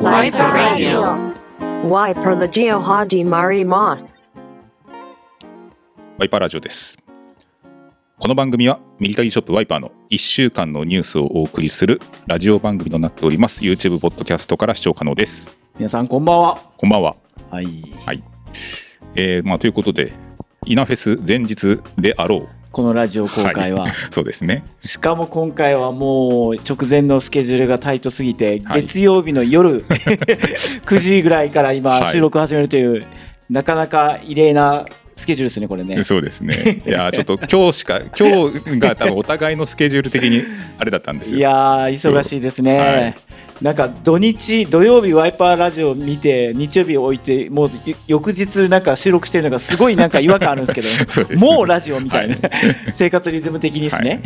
[0.00, 1.34] Wiper Radio.
[1.84, 4.30] Wiper Legio Haji Mari Moss.
[6.18, 6.98] ワイパーラジオです。
[8.18, 13.62] この番組はミリタリーショップワイパーの1週間のニュースをお送りするラジオ番組となっております。
[13.62, 15.50] YouTube ポッドキャストから視聴可能です。
[15.76, 16.62] 皆さんこんばんは。
[16.78, 17.16] こんばんは。
[17.50, 17.66] はい。
[18.06, 18.22] はい。
[19.16, 20.14] えーまあ、ということで、
[20.64, 22.59] イナフェス前日であろう。
[22.72, 24.64] このラジオ公開は、そうですね。
[24.80, 33.06] しかも今回はもう直前のスケジュールがタイトすぎて、はい月曜日の夜 9時ぐらいから今はい収録始めるという、
[33.48, 34.86] なかなか異例な
[35.16, 36.04] スケジュールですねこれね。
[36.04, 36.82] そうですね。
[36.86, 40.42] いやー、ちょっと 今日しか、今日が多分お互いのスケジュール的に
[40.78, 41.38] あれだったんですよ。
[41.38, 43.16] いやー忙しいですね。
[43.60, 47.70] はいなんか土日土曜日ワイパーラジオ見て日曜日置いてもう
[48.06, 52.40] 翌日なんか収録してるのがすごいなんか違和感あるんですけど そうですもうラジオみたいな、は
[52.94, 54.22] 生活リズム的にですね、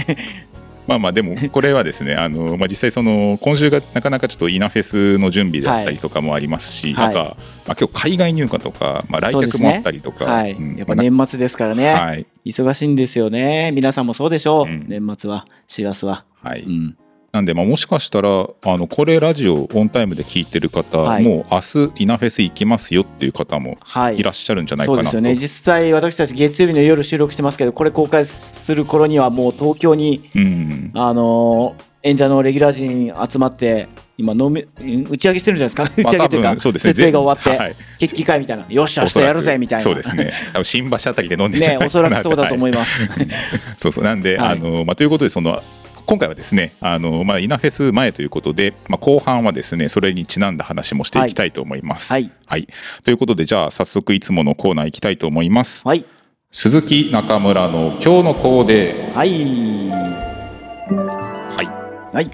[0.86, 7.06] まあまあでもこれはですねあの、まあ、実際その今週がなかなかちょっとイナフェスの準備だったりとかもありますし、はい。
[7.08, 7.24] あとは、
[7.66, 10.76] まあ、今日海外入荷とか、まあ、来客もあったりとか、はい、うん。
[10.76, 12.26] やっぱ年末ですからね、はい。
[12.44, 13.72] 忙しいんですよね。
[13.72, 14.84] 皆さんもそうでしょう、うん。
[14.88, 16.62] 年末は師走は、はい。
[16.62, 16.96] うん、
[17.34, 18.28] なんで、まあ、もしかしたら
[18.62, 21.24] あのこれラジオオンタイムで聞いてる方、はい。
[21.24, 24.20] もう明日イナフェス行きますよっていう方もはい。
[24.20, 25.34] いらっしゃるんじゃないかなと、そうですよね。
[25.34, 30.92] 実際私たち月曜日の夜収録してますけどこれ公開する頃にはもう東京にうん。
[30.94, 35.84] あのー演者のレギュラー陣集まって今飲みん打ち上げしてるんじゃないですか？
[35.96, 36.92] 打ち上げというか、そうですね。
[36.92, 37.76] 設営が終わって、はい。
[37.98, 38.66] 決起会みたいな。
[38.68, 39.82] よっしゃ明日やるぜみたいな。
[39.82, 40.30] そうですね。
[40.52, 43.08] 多分新橋あたりで飲んでんじゃないねおそらくそうだと思いいます、
[43.78, 44.04] そうそう。
[44.04, 44.52] なんで、はい。
[44.52, 45.62] あのまあ、ということでその
[46.06, 52.12] 今回はですねあの、まあ、イナフェス前ということで、まあ、後半はですねそれにちなんだ話もしていきたいと思います。
[52.12, 52.30] はい。
[53.04, 55.86] ということでじゃあ早速いつものコーナー行きたいと思います。
[55.86, 56.04] はい。
[56.50, 59.10] 鈴木中村の今日のコーデ。
[59.14, 59.44] はい。
[61.56, 62.14] はい。
[62.14, 62.30] はい。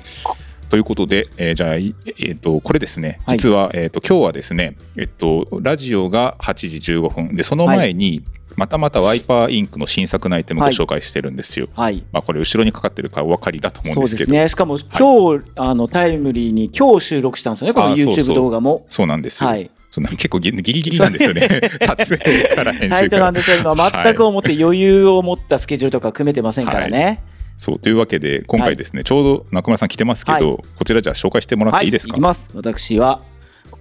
[0.69, 3.21] ということで、えーじゃあ、いえー、とこれですね。
[3.27, 3.39] はい。
[3.39, 7.37] 実は、えー、と今日はですね、えっとラジオが8時15分。
[7.37, 8.23] でその前に、
[8.57, 11.69] またまたワイパーインクの新作のアイテムをご紹介してるんですよ。
[11.75, 12.05] はい。
[12.13, 14.33] まあ、これ後ろにかかってるからお分かりだと思うんそうですけど。
[14.33, 14.49] ですね。
[14.49, 17.75] しかも今日、あのタイムリーに今日収録したんですよね。
[17.75, 18.85] この YouTube 動画も。
[18.89, 19.49] そうなんですよ。
[19.49, 19.71] はい。
[19.91, 21.49] そんな結構ギリギリなんですよね。
[21.81, 23.25] 撮影から編タイト集から。
[23.25, 27.23] なんですけど今全く思って余裕を持ったスケジュールとか組めてませんからね。
[27.57, 32.15] そうというわけで今回ですね、ちょうど中村さん来てますけど、はこちらじゃあ紹介してもらっていいですか？
[32.15, 32.49] きます。
[32.55, 33.21] 私は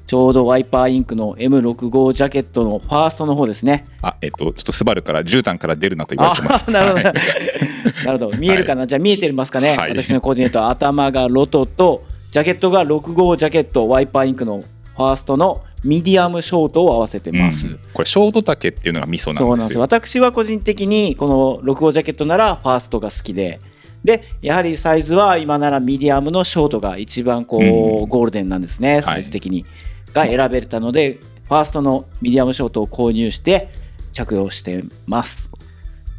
[0.10, 3.86] ちょうどワイパーインクの M65 ジャケットのファーストの方ですね。
[4.02, 6.66] あえっとちょっとスバルから絨毯から出るなと言われてます。
[6.68, 7.14] あ なるほど、はい。
[8.06, 8.38] なるほど。
[8.40, 9.92] 見えるかな、じゃあ見えてますかね、はい。
[9.92, 17.68] 私のコーディネートは頭がロトとジャケットが6号ジャケットワイパーインクのファーストのミディアムショートを合わせてます。
[17.68, 17.80] うん。
[17.94, 19.82] これショート丈っていうのがミソなんですよ。
[19.82, 23.60] 私は個人的にこの65ジャケットならファーストが好きで。
[24.04, 28.10] でやはりサイズは今ならミディアムのショートが一番こう、うん。
[28.10, 29.04] ゴールデンなんですね。
[29.04, 29.68] サイズ的に、
[30.14, 33.70] が選べたのでファーストのミディアムショートを購入して
[34.14, 35.50] 着用してます。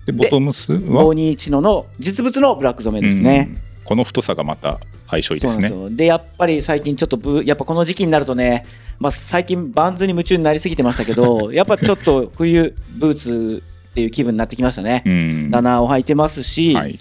[0.07, 3.85] でボトムスは？521のの実物のブラック染めですね、うん。
[3.85, 5.71] この太さがまた相性いいですね。
[5.91, 8.65] でやっぱり最近ちょっとブやっぱこの時期になるとね、
[8.99, 15.51] まあ、最近バンズに夢中になりすぎてましたけど やっぱちょっと冬ブーツっていう気分になってきましたね、うん。
[15.51, 16.99] ダナーを履いてますし、はい。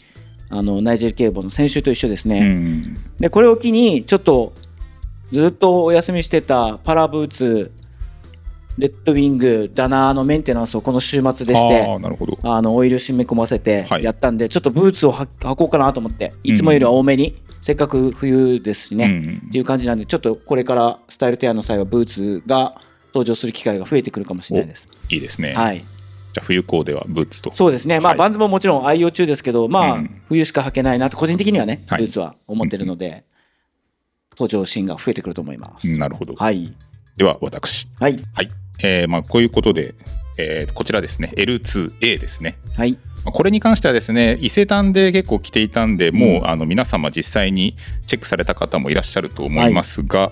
[0.51, 2.95] あのナイジェル警棒の先週と一緒ですうね、ん。
[3.19, 4.53] でこれを機にちょっと
[5.31, 7.72] ずっとお休みしてたパラブーツ
[8.79, 11.85] レッドウィングダナーのメンテナンスをこの週末でしあて
[12.44, 14.03] あのオイル締め込ませてはい。
[14.03, 24.88] やったんで、ちょっとブーツをは履こうかなと思っていつもよりは多めに、せっかく冬ですしね、うんっていう感じなんでちょっとこれからスタイルテアの際はブーツが登場する機会が増えてくるかもしれないです。
[25.09, 25.53] いいですね。
[25.53, 27.51] はい、じゃあ冬コーデはブーツと。
[27.51, 28.18] そうですね、まあ、はい。
[28.18, 30.22] バンズももちろん愛用中ですけど、まあ、うん。
[30.29, 32.03] 冬しか履けないなと、個人的にはね、はい。
[32.03, 33.25] ブーツは思ってるので、
[34.39, 35.97] 登場シーンが増えてくると思います。
[35.97, 36.33] なるほど。
[36.35, 36.73] はい。
[37.17, 37.88] では私。
[38.00, 38.17] はい。
[38.33, 38.50] はい。
[38.81, 39.94] えーまあこういうことで、
[40.38, 42.55] えーこちらですね L2A ですね。
[42.77, 42.97] はい。
[43.25, 47.75] まあこれに関してはですね伊勢丹で結構着ていたんでもう、あの皆様実際に
[48.07, 50.31] チェックされた方もいらっしゃると思いますが、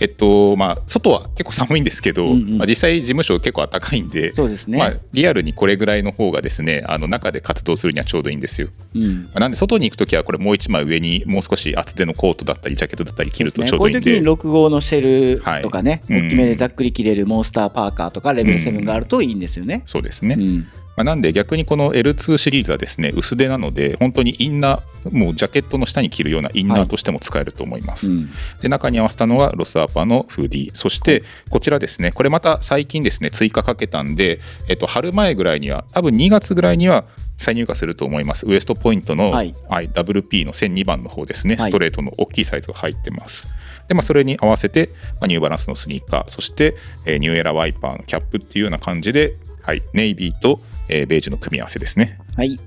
[0.00, 4.78] えっとまあ外は結構寒いんですけど、うんうんまあ、実際事務所結構暖かいんでそうですね。
[4.78, 8.68] まあ、リアルにこれぐらいの方がですねあの中で活動するにはちょうどいいんですよ。
[8.94, 9.24] うん。
[9.24, 14.30] まあなんで外に行くときはこれもう一枚上にもう少し厚手のコートだったりジャケットだったり着るとちょうこうい時にどいういんで。
[14.30, 19.82] 6号のシェルとかね、はいうん大きめでざっくり着れるモンスターパーカーとかレベル7があるといいんですよね。
[19.84, 20.66] そうですね、うん。
[20.98, 28.30] まあ、なんで逆にこの L2 シリーズはですね薄手なので本当にインナーもうジャケットの下に着るようなインナーとしても使えると思います、うん。
[28.60, 30.74] で中に合わせたのがロスアーパーのフーディー。
[30.74, 37.04] そしてこちらですねこれまた最近ですね追加かけたんで、えっと、春前ぐらいには多分2月ぐらいには
[37.36, 38.44] 再入荷すると思います。
[38.44, 39.54] ウエストポイントの、はい。
[39.68, 41.70] WP の1002番の方ですねはい。
[41.70, 43.46] ストレートの大きいサイズが入ってます、
[43.86, 44.88] でまあ、それに合わせて、
[45.20, 46.74] まあ、ニューバランスのスニーカーそして、
[47.06, 52.58] えーニューエラワイパーのキャップっていうような感じで、はい、ネイビーと、えーベージュの組み合わせですねはい。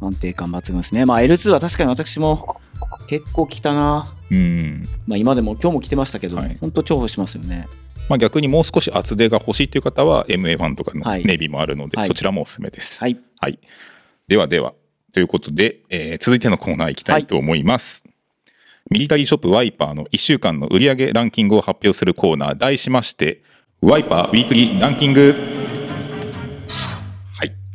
[0.00, 1.04] 安定感抜群ですね。
[1.04, 2.58] まあ L2 は確かに私も
[3.08, 4.06] 結構来たな。
[4.30, 7.66] うんまあ今でも今日も来てましたけど、はい本当重宝しますよね。
[8.08, 12.98] まあ、逆にもう少し厚手が欲しいという方は MA1 とかのはいネイビーもあるので、はいそちらもおすすめです。
[13.00, 13.18] はい。
[13.38, 13.58] はい。
[14.26, 14.74] ではでは、
[15.12, 18.04] ということで、えー続いてのコーナー行きたいと思います。
[18.90, 23.42] ミリタリーショップワイパーの1週間の売上ランキングを発表するコーナー、題しまして、
[23.82, 25.59] ワイパーウィークリーランキング。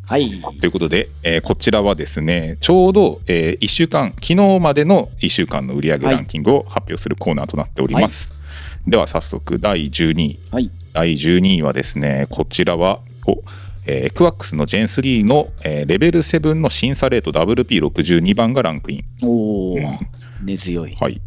[0.05, 0.41] はい。
[0.41, 0.57] はい。
[0.57, 8.43] ということで、えーこちらはですね、ちょうど、え1週間、昨日までの1週間の売上ランキングを発表するコーナーとなっております。
[8.87, 10.39] では早速、第12位。
[10.51, 10.69] はい。
[10.93, 13.43] 第12位はですね、こちらは、お
[13.87, 19.03] えー、クワックスの Gen3 の、えーレベル7の審査レート WP62 番がランクイン。
[19.23, 19.99] おお、うん
[20.43, 20.95] 根強い。
[20.99, 21.19] はい。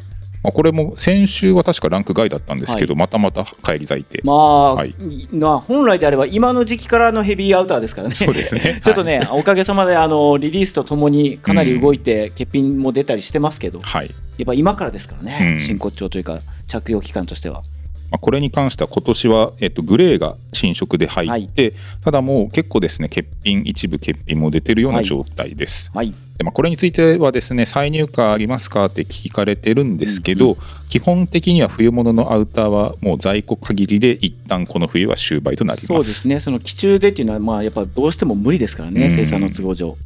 [0.43, 4.21] まあ、これも先週は確かランク外だったんですけど、またまた返り咲いて。
[4.25, 4.95] まあ、はい
[5.33, 8.15] まあ本来であれば今の時期からのヘビーアウターですからね。
[8.15, 14.07] そうですね ちょっとね、おかげさまであのリリースとともにかなり動いて、欠品も出たりしてますけど、はい。
[14.07, 16.39] やっぱ今からですからね、うん真骨頂というか
[16.69, 17.63] 着用期間としては。
[18.11, 21.73] まあ、これに関しては今年は、えっと、グレーが新色で入って、
[22.03, 25.91] ただもう結構ですね、欠品、一部欠品も出てるようはない状態です。
[25.95, 26.13] はい。
[26.39, 30.57] でまあ、これについてはですね再入荷ありますかって聞かれてるんですけど、
[30.89, 39.97] 基本的には冬物のアウターはもう在庫限りで一旦この冬は終売となりますそうですね、その期中でっていうのは、まあ、やっぱどうしても無理ですからね、うん生産の都合上。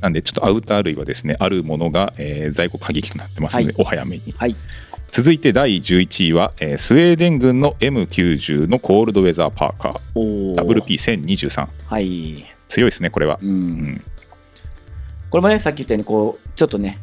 [0.00, 4.54] なんでちょっとアウター類はですねあるものが、えー在庫限りとなってますので、はいお早めにはい。
[5.10, 10.00] 続いて第11位は、えースウェーデン軍の M90 のコールドウェザーパーカー。
[10.14, 10.84] おー。
[10.84, 12.44] WP1023 はい。
[12.68, 13.48] 強いですねこれは、うん。
[13.48, 14.00] うん。
[15.30, 16.98] これもね、さっき言ったように、こう、ちょっとね、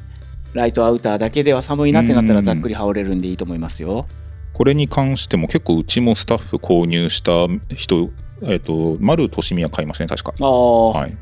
[0.54, 2.46] ライトアウターだけでは寒いなってなったら、うん。
[2.46, 4.06] ざっくり羽織れるんでいいと思いますよ。
[4.54, 8.10] これに関しても結構うちもスタッフ購入した人
[8.42, 10.34] えっ、と丸利美は買いましたね確か。
[10.40, 11.18] ああ、はい。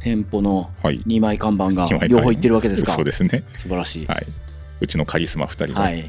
[0.00, 0.98] 店舗のはい。
[1.00, 2.92] 2枚看板が両方いってるわけですか。
[2.92, 3.42] そうですね。
[3.54, 4.06] 素晴らしい。
[4.06, 4.26] はい、
[4.80, 6.04] うちのカリスマ2人が、はい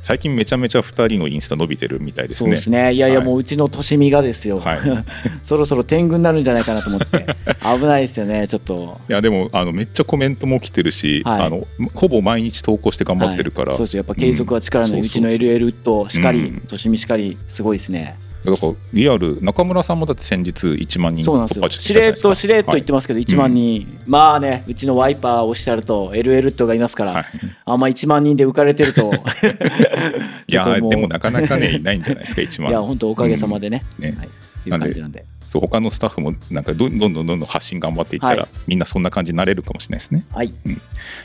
[0.00, 2.46] 最近めちゃめちゃ2人のインスタ伸びてるみたいですね。
[2.46, 2.92] そうですね。
[2.94, 4.58] いやいや、はいもううちのとしみがですよ。
[4.58, 4.80] はい、い
[5.42, 7.26] そろそろ天狗になるんじゃないかなと思って。
[7.78, 9.00] 危ないですよね、ちょっと。
[9.08, 18.16] やでもあのめっちゃコメントも来てるし、はいあのほぼ毎日投稿して頑張ってるから、はいそうですよやっぱ継続は力なうんい、うちの LL としかりうん、としみしかり、すごいですね。
[18.50, 21.68] だからリアル中村さんもだって先日1万人そうなんですよ。
[21.70, 27.24] しれっとしれっと言ってますけど、1万人、まあね、うちのワイパーオフィシャルと LL とがいますから、はい。
[27.64, 29.12] あんま1万人で浮かれてると、
[30.48, 32.70] いやでもなかなかねいないんじゃないですか1万。
[32.70, 34.14] いや、本当おかげさまでね、ね。
[34.18, 34.28] はい、
[34.66, 35.24] いう感じなんで。
[35.48, 40.24] そう他のスタッフもなんかどんどんどんどんどん発信頑張っていったら、はいみんなそんな感じになれるかもしれないですね。
[40.34, 40.50] はい、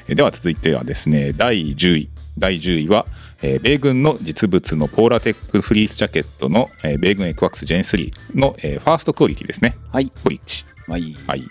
[0.08, 3.06] えでは続いてはですね第10位第10位は、
[3.42, 11.44] えー米軍の実物のポーラテックフリースジャケットの、えー米軍エクワックス Gen3 の、えーファーストクオリティですねはい、ポリッチはい、はい、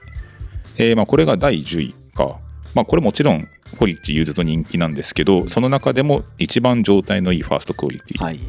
[0.79, 2.39] えーまあ、これが第10位か
[2.75, 3.47] まあこれもちろん
[3.79, 8.43] ポリッチユーズド人気なんですけどその中でも一番状態のいいファーストクオリティ、はい、うん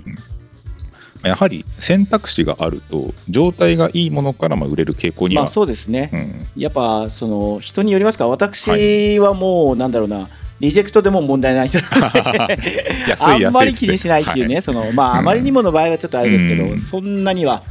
[1.24, 6.10] やはり選択肢があると状態がいいものからまあ売れる傾向には、まあそうですね。
[6.56, 6.62] うん。
[6.62, 8.28] やっぱその人によりますか？
[8.28, 10.28] 私はもうなんだろうな、
[10.60, 11.70] リジェクトでも問題ない
[13.20, 16.80] あんまり気にしないっていうね、はそのまああまりにもの場合はちょっとあれですけど、うん。
[16.80, 17.64] そんなには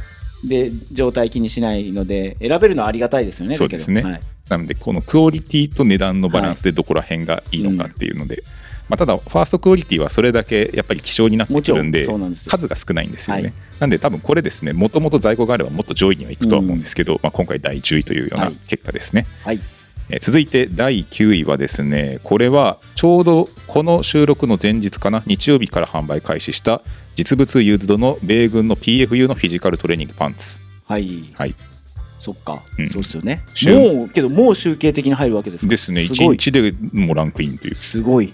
[0.43, 3.55] で状態気にしないので選べるのはありがたいですよね。
[3.55, 4.01] そうですね。
[4.01, 4.19] はい。
[4.49, 8.43] なのでこのクオリティと値段のバランスでどこら辺がいいのかっていうので、
[8.89, 12.05] まあ、ただファーストクオリティはそれだけやっぱり希少になってくるんで
[12.47, 13.51] 数が少ないんですよね、はい。
[13.79, 18.53] なんで多分これですねもともと在庫があればもっと上位にはいくとは思うんですけど、まあ、今回第10位というようなはい。
[18.67, 19.59] 結果ですね、はい。
[20.09, 26.81] えー続いて第9位はですねこれはちょうどこの収録の前日かな日曜日から販売開始した
[27.15, 30.59] 実物ユーズドの米軍の PFU のフィジカルトレーニングパンツ。
[30.87, 31.53] はい、はい。
[32.19, 32.87] そっか、うん。
[32.87, 33.43] そうですよね。
[33.47, 35.69] 週もうけどもう集計的に入るわけですか？
[35.69, 36.05] ですね。
[36.05, 36.37] すごい。
[36.37, 37.75] 1日でもランクインという。
[37.75, 38.33] すごい。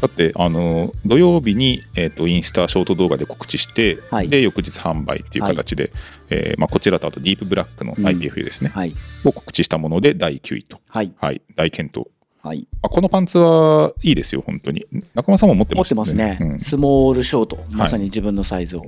[0.00, 4.28] だってあの土曜日に、えー、とインスタショート動画で告知して、はい。
[4.28, 5.90] で翌日販売っていう形で、
[6.30, 8.06] えーまあ、こちらとあとディープブラックのうん。
[8.06, 8.94] IPFU ですね、はい。
[9.24, 11.12] を告知したもので第9位と、はい。
[11.18, 12.06] はい、大健闘、
[12.42, 12.66] はい。
[12.82, 14.86] まあ、このパンツはいいですよ本当に。
[15.14, 16.60] 中村さんも持って持ましたってますね、うん。
[16.60, 17.58] スモールショート。
[17.70, 18.84] まさに自分のサイズを。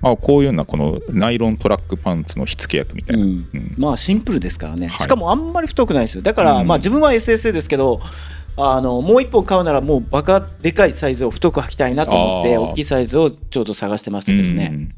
[0.00, 3.30] まあ、こういうようなこのナイロントラックパンツの火付け役みたいな、うん。
[3.30, 3.74] うん。
[3.76, 5.02] まあシンプルですからね、はい。
[5.02, 6.22] しかもあんまり太くないですよ。
[6.22, 6.66] だから、うん。
[6.66, 8.00] まあ自分は SSA ですけど
[8.62, 14.94] あのもう1本買うならもうバカでかいサイズを太く履きたいなと思って大きいサイズをちょうど探してましたけどね、うん。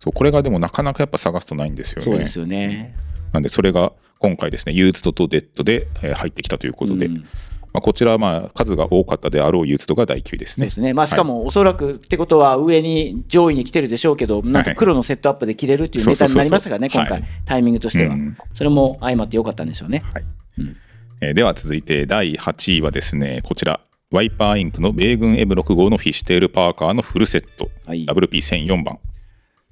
[0.00, 2.02] そうこれがでもなかなかやっぱ探すとないんですよね。
[2.04, 2.94] そうですよね。
[3.32, 7.26] なんでそれが今回ですねユーズドとデッドでえー入ってきたということで、うん。
[7.72, 10.66] まあ、こちらはまあ数が多かったであろうユーズドが第9位ですね。
[10.66, 10.94] ですね。
[10.94, 18.38] まあ、しかもおそらくってことは上に上位に来てるでしょうけど、なんと黒のセットアップで着れるっていうネタになりましたからね、今回、タイミングとしては、うん。
[18.54, 20.02] それも相まってよかったんでしょうね。
[20.14, 20.24] はい。
[20.58, 20.76] うん
[21.20, 23.80] えーでは続いて第8位はですねこちら
[24.12, 27.68] ワイパーインクの米軍 M6 号のフィッシュテールパーカーのフルセット。
[27.84, 28.06] はい。
[28.06, 28.98] WP1004 番。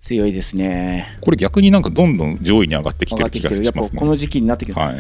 [0.01, 1.17] 強いですね。
[1.21, 3.99] これ逆になんかどんどん上位に上がってきてる気がしますね。
[3.99, 4.97] ぱこの時期になってきて、はい。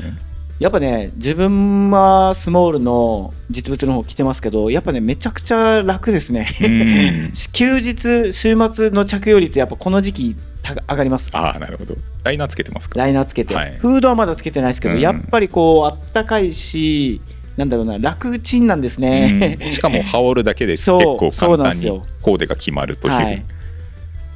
[0.61, 6.47] やっぱね、自分はスモールの実物の方着てますけど、やっぱね、めちゃくちゃ楽ですね。
[6.63, 7.33] うん。
[7.53, 11.29] 休日、週末の着用率、やっぱこの時期た上がります。
[11.33, 12.99] ああなるほどライナーつけてますか？
[12.99, 13.75] ライナーつけて、はい。
[13.75, 15.01] フードはまだつけてないですけど、うん。
[15.01, 17.21] やっぱりこう、あったかいし、
[17.57, 19.59] なんだろうな、楽ちんなんですね。
[19.61, 19.73] うん。
[19.73, 23.45] しかも 羽織るだけで結そう構簡単にコーデが決まるという、はい。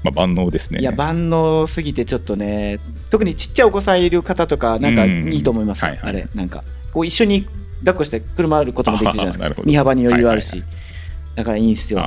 [0.05, 0.81] まあ、万能ですね。
[0.81, 2.79] いや万能すぎてちょっとね
[3.11, 5.33] 特にちっちゃいお子さんいる方とかなんかうん。
[5.33, 6.01] いいと思います、はいはい。
[6.11, 7.47] あれなんかこう一緒に
[7.81, 9.63] 抱っこして車あることもできるじゃないですか。
[9.65, 10.65] 身幅に余裕あるし、はい
[11.35, 12.01] だからいいんですよ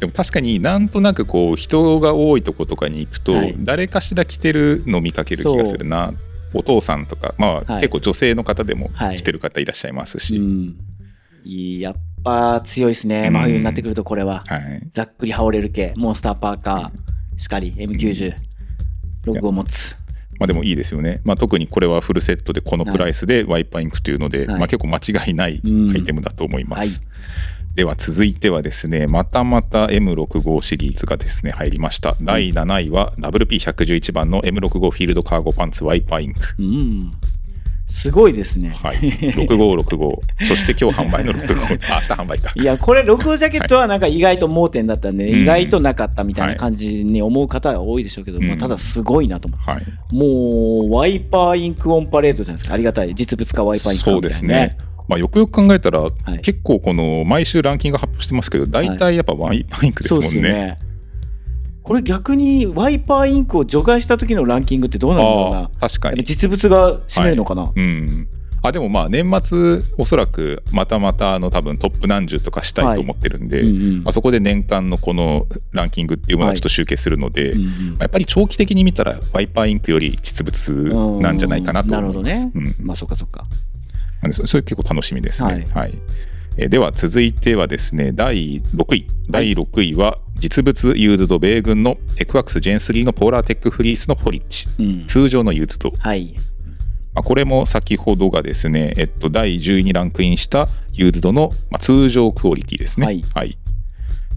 [0.00, 3.54] でも確かになんとなくこう人が多いとことかに行くと、はい。
[3.58, 6.14] 誰かしら着てるの見かける気がするな。
[6.54, 7.82] お父さんとかまあ、はい。
[7.82, 9.18] 結構女性の方でもはい。
[9.18, 10.76] 着てる方いらっしゃいますし、うん。
[11.44, 13.26] いいやっぱ強いですね。
[13.26, 13.32] うん。
[13.34, 15.92] 真冬になってくるとこれは、はい、ざっくり羽織れる系。
[15.96, 17.38] モンスターパーカー。
[17.38, 18.34] しかり M90
[19.24, 19.98] ログを持つ。
[20.38, 24.58] まあ、でもいいですよね、まあ、特にこれはフルセットでこのプライスでワイパーインクというので、はい。
[24.58, 27.10] まあ、結構間違いないうんアイテムだと思います、はい
[27.74, 36.40] では続いてはですねまたまた M65 シリーズがですね入りました、第7位は WP111 番の M65 フィールドカーゴパンツワイパーインク。
[36.58, 37.12] うん。
[37.86, 42.52] すごいですね、はい、6565 そして今日販売の65あ明日販売か。
[42.54, 48.46] いやこれ6号ジャケットはなんか意外と盲点だったんで、うん意外となかったみたいな感じに思う方は多いでしょうけど、うん。
[48.46, 49.86] まあ、ただすごいなと思って、はい。
[50.12, 52.74] もうワイパーインクオンパレードじゃないですか。
[52.74, 53.12] ありがたい。
[53.14, 54.76] 実物化ワイパーインクそうですね。
[55.10, 56.38] まあ、よくよく考えたら、い。
[56.38, 60.26] 結構この毎週ランキング発表してますけど大体やっぱワイパーインクですもんね。
[60.28, 60.78] ですよね。
[61.82, 65.58] これ逆にワイパーインクを除外した時のランキングってどうなんだろうな。
[65.62, 66.22] ああ確かに。
[66.22, 68.28] 実物が占めるのかな、うん。
[68.62, 74.04] あでもまあ年末おそらくまたまたあの多分トップ何十とかしたいと思ってるんで、うんうん。
[74.04, 77.96] まあ、そこで年間のこのランキングっていうものをちょっと集計するので、うんうん。
[77.98, 82.46] やっぱり長期的に見たらワイパーインクより実物なんじゃないかなとなるほど思います。
[82.46, 82.86] ね、うん。
[82.86, 83.46] まあそっかそっか
[84.22, 85.48] なんでそそれ結構楽しみですね。
[85.48, 85.64] はい。
[85.66, 85.94] はい。
[86.58, 89.06] えーでは続いてはですね第6位。
[89.30, 94.66] 第6位は実物ユーズド米軍の ECWCS ジェン3のポーラーテックフリースのポリッチ。
[94.78, 95.06] うん。
[95.06, 96.34] 通常のユーズド、はい。
[97.14, 103.06] まあ、これも先ほどがですね、えっと、第10位にランクインしたユーズドの、まあ、通常クオリティですね。
[103.34, 103.56] はい。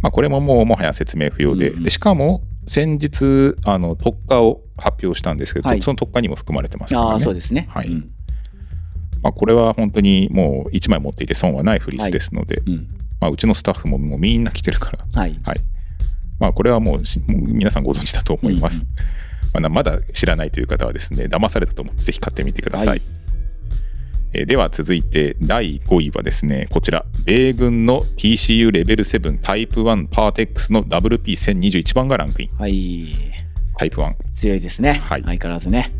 [0.01, 5.81] まあ、これももうもはや説明不要で,、うんうんでしかも先日あの特価を発表したんですけど、はい。
[5.81, 7.11] その特価にも含まれてますからね。
[7.11, 7.67] ああそうですね。
[7.69, 7.87] はい。
[7.87, 8.09] うん
[9.23, 12.87] まあ、これは本当にもう1枚持っていて損はないフリースですので、うん。
[13.19, 15.39] まあ、うちのスタッフももうみんな来てるから、はい。
[15.43, 15.59] はい。
[16.39, 18.85] まあ、これはもう皆さんご存知だと思います。
[19.53, 22.87] まあなまだ知らないという方はですね、騙されたと思ってぜひ買ってみてください。
[22.87, 23.01] はい。
[24.33, 32.57] えーでは続いて第5位はですね、こちら、米軍の TCU レベル7タイプ1パーテックスの WP1021 番がランクイン。
[32.57, 33.13] はい。
[33.77, 34.15] タイプ1。
[34.33, 35.21] 強いですね、はい。
[35.21, 35.91] 相変わらずね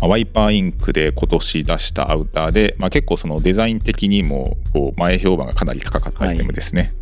[0.00, 6.92] まあワイパーインクで今年出したアウターで、まあ、結構そのデザイン的にもこう前評判がかなり高かったアイテムですね。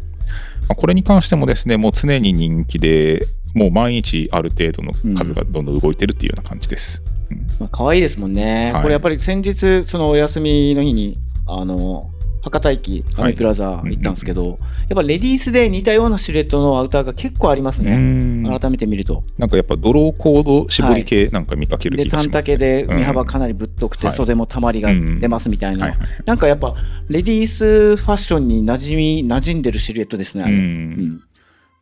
[0.68, 3.22] まあ、これに関してもですね、もう常に人気で、
[3.54, 7.02] もう毎日ある程度の数がどんどん動いてるっていうような感じです。
[7.30, 12.10] うんまあ可愛いですもんね、はいこれやっぱり先日そのお休みの日にあの
[12.42, 18.58] 博多駅アミプラザ行ったんですけど、やっぱレディースで似たようなシルエットのアウターが結構ありますうね、ん。
[18.58, 19.22] 改めて見ると。
[19.36, 23.26] なんかやっぱドローコード絞り系なんか見かけるで気がします、短丈で身幅うん。
[23.26, 24.16] かなりぶっとくて、はい。
[24.16, 26.74] 袖もたまりが出ますみたいな、はいはいなんかやっぱ
[27.08, 30.44] レディースファッションに馴染み馴染んでるシルエットですね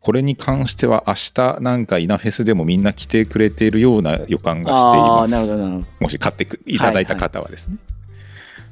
[0.01, 5.33] これに関しては明日なんかイナフェスでもみんな来てくれているような予感がしています。
[5.33, 5.87] なるほどなるほど。
[5.99, 7.77] もし買ってくいただいた方はですね。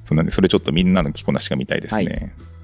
[0.05, 2.05] そうなんで、それちょっとみんなの着こなしが見たいですね。
[2.05, 2.55] はい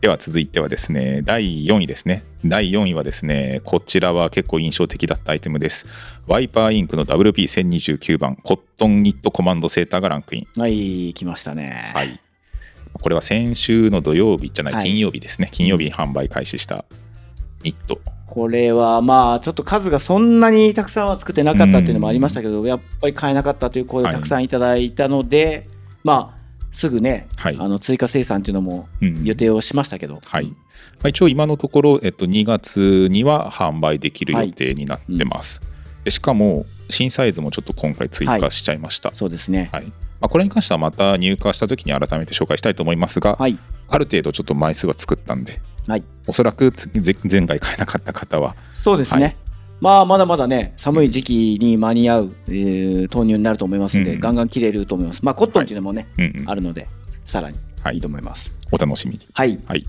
[0.00, 2.22] では続いてはですね、第4位ですね。
[2.42, 5.88] 第4位はですね、こちらは結構印象的だったアイテムです。
[6.26, 10.58] ワイパーインクの WP1029 番、コットンニットコマンドセーターがランクイン。
[10.58, 12.18] はい来ましたねはい。
[12.94, 15.50] これは先週の土曜日じゃない、はい金曜日ですね。
[15.52, 16.86] 金曜日に販売開始した
[17.62, 25.66] ニットこれはまあちょっと数がそんなにたくさんは作ってなかったっていうのもありましたけど、やっぱり買えなかったという声をたくさんいただいたので、
[26.04, 26.39] まあ
[26.72, 27.56] すぐね、はい。
[27.58, 29.24] あの追加生産っていうのもうん。
[29.24, 30.46] 予定をしましたけど、はい。
[30.46, 30.54] ま
[31.04, 35.62] あ、一応今のところ、えっと、2月には販売できる予定になってます、
[36.04, 39.70] でしかも新サイズもちょっと今回追加しちゃいました、そうですね。
[39.72, 39.84] はい。
[40.20, 43.58] まあ、これに関してはまた入荷した時に改めて紹介したいと思いますが、はい、
[43.88, 46.72] ある程度ちょっと枚数は作ったんではい、おそらく
[47.28, 49.36] 前回買えなかった方はそうですね。
[49.80, 55.24] はいまあまだまだね寒い時期に間に合う、えー豆乳になると思いますので、うんガンガン切れると思います。
[55.24, 56.50] まあコットンっていうのもね、うんうん。
[56.50, 56.86] あるので
[57.24, 57.56] さらに。
[57.82, 57.94] はい。
[57.94, 58.50] いいと思います。
[58.70, 59.20] お楽しみに。
[59.32, 59.82] はい、はい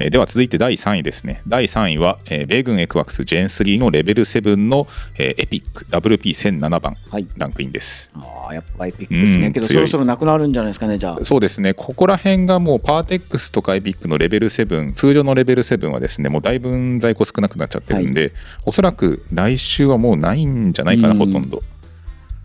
[0.00, 1.42] えーでは続いて第3位ですね。
[1.46, 4.88] 第3位は、えー米軍エクワックス Gen3 のレベル7の、
[5.18, 7.26] えーエピック WP1007 番はい。
[7.36, 8.10] ランクインです。
[8.14, 9.52] ああやっぱエピックですね。
[9.52, 11.24] けどそろそろなくなるんじゃないですかねじゃあ。
[11.24, 18.32] そうですね、ここら辺がもうパーテックスとかエピックのレベル7、通常のレベル7はですね、もうだいぶ在庫少なくなっちゃってるんで、
[18.64, 21.60] おそらく来週はもうないんじゃないかな、うんほとんど。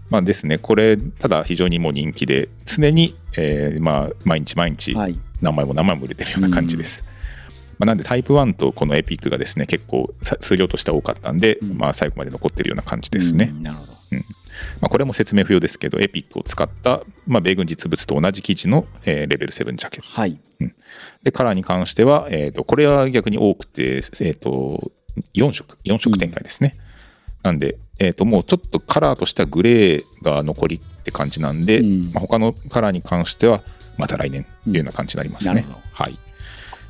[0.09, 5.17] まあですね、これ、ただ非常にもう人気で、常に、えーまあ、毎日毎日はい。
[5.41, 7.03] 何枚も何枚も売れてるような感じです。
[7.77, 13.51] まあ、なんでタイプ1とこのエピックがですね、結構さ数量としては多かったんで、うんまあ、最後まで残ってるような感じですね。
[13.53, 13.95] うんなるほど。
[14.81, 20.07] まあ、これも説明不要ですけど、エピックを使った、まあ、米軍実物と同じ生地の、えーレベル7ジャケット。
[20.09, 20.39] はい。
[21.23, 24.79] で、カラーに関しては、えー、とこれは逆に多くて、えー、と
[25.33, 26.73] 4色、4色展開ですね。
[27.43, 33.61] なんで、えー、ともうちょっとカラーとしてはグレーが残りって感じなんで、うんまあ、他のカラーに関しては、
[33.97, 35.51] また来年というような感じになりますね。
[35.51, 36.24] うんなるほどはい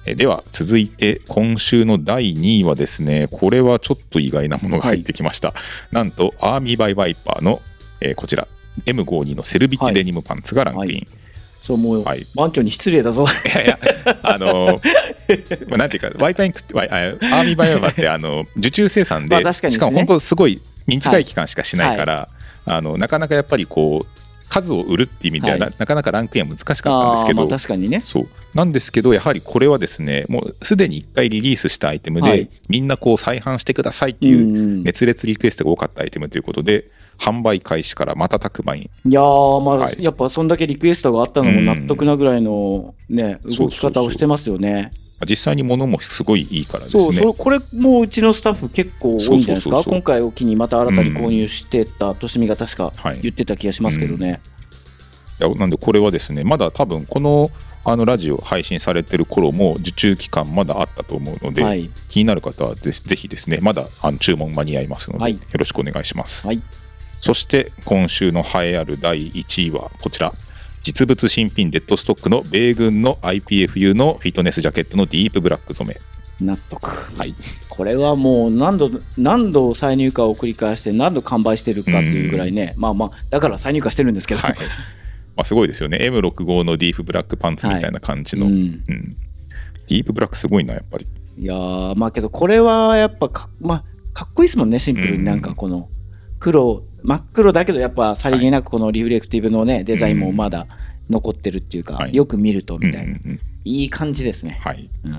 [0.06, 5.54] えーでは続いて今週の第2位はですねこれはちょっと意外なものが入ってきました、
[5.92, 7.60] なんとアーミーバイワイパーの、
[8.02, 8.48] えーこちら
[8.86, 11.08] M52 のセルビッチデニムパンツがランクイン、はい。
[11.34, 12.20] そうもう、はい。
[12.36, 13.26] 番長に失礼だぞ。
[13.26, 13.80] いやいや、
[14.22, 14.80] あの、
[15.70, 19.72] まあ、なんていうか、ワイパーインクって、ワイあアーミーバイオバーって、あの、受注生産で、まあですね。
[19.72, 22.30] しかも本当すごい短い期間しかしないから、
[22.66, 28.02] あの、なかなかやっぱりこう、数を売るっていう意味ではな、かなかランクインは難しかったんですけど、まあ確かにね。
[28.04, 32.50] そうなんですけどやはりこれはですねもうすでに1回リリースしたアイテムで、はい。
[32.70, 36.86] みんなこう再販してくださいってうんいううん熱烈リクエストが多かったアイテムということで
[37.20, 39.96] 販売開始から瞬く間にいやー、まあ、はい。
[40.02, 44.90] やっぱそんだけリクエストがあったのも納得なぐらいのね、うん動き方をしてますよね。
[45.30, 49.84] 実際に物もすごいいいからですそう、ねそれこれもうちのスタッフ結構多いんじゃないですか？
[49.84, 53.20] 今回を機にまた新たに購入してたとしみが確かはい。
[53.22, 54.40] 言ってた気がしますけどね。
[55.40, 57.50] いやなんでこれはですねまだ多分この
[57.88, 61.88] あのラジオ配信されてる頃も受注期間まだあったと思うので、はい。
[62.10, 66.60] 気になる方はぜぜひですねまだあの注文間に合いますので、はいよろしくお願いします、はい。
[67.20, 70.32] そして今週の栄えある第1位はこちら
[70.82, 76.90] 実物新品デッドストックの米軍の IPFU のフィットネスジャケットのディープブラック染め納得。
[77.18, 77.34] はい
[77.70, 84.40] これはもう何度、何度再入荷を繰り返して何度完売してるかっていうぐらいね、まあまあ、だから再入荷してるんですけど。
[84.40, 84.56] はい
[85.36, 85.98] まあ、すごいですよね。
[85.98, 88.54] M65 のディープブラックパンツみたいな感じの、うん。
[88.54, 88.82] うん。
[89.88, 91.06] ディープブラックすごいなやっぱり。
[91.38, 95.20] いやーまあけどこれはやっぱか,、まあ、かっこいいですもんねシンプルうん。
[95.20, 95.90] になんかこの
[96.40, 100.68] 黒真っ黒だけどやっぱさりげなくこのリフレクティブのねデザインもまだ
[101.10, 102.16] 残ってるっていうか、はい。
[102.16, 103.40] よく見るとみたいな、うんうんうん。
[103.66, 104.90] いい感じですね、はい。
[105.04, 105.14] うん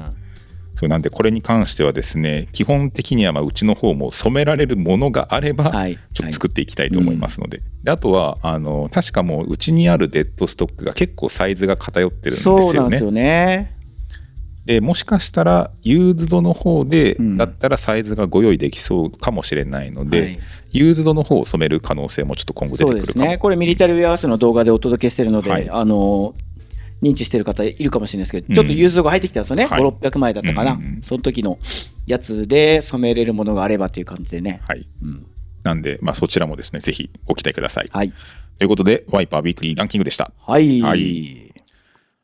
[0.76, 12.62] そうなんでこれに関してはですね基本的にはまあうちの方も染められるものがあれば、はいちょっと作っていきたいと思いますので,、であとはあの確かもううちにあるデッドストックが結構サイズが偏ってるんですよね。
[12.62, 13.76] そうなんですよね。
[14.66, 17.36] でもしかしたらユーズドの方で、うん。
[17.36, 20.38] だったらサイズがご用意できそうかもしれないので、はい。
[20.72, 23.24] ユーズドの方を染める可能性もちょっと今後出そてくるかも。
[23.24, 23.38] うですね。
[23.38, 25.70] これミリタリーウェアハウスの動画でお届けしてるので、はい。
[25.70, 26.34] あの
[27.02, 28.54] 認知してる方いるかもしれないですけど、うん。
[28.54, 29.82] ちょっとユーズドが入ってきたんですよね、はい。
[29.82, 31.02] 5600枚だったかな、うんうんうん。
[31.02, 31.58] その時の
[32.06, 35.26] やつで染めれるものがあればという感じでね、はい、うん。
[35.62, 37.90] なんで、まあ、そちらもですねぜひご期待ください。
[37.92, 38.12] はい。
[38.58, 40.32] ということでワイパーウィークリーランキングでした。
[40.46, 41.52] はい、はい。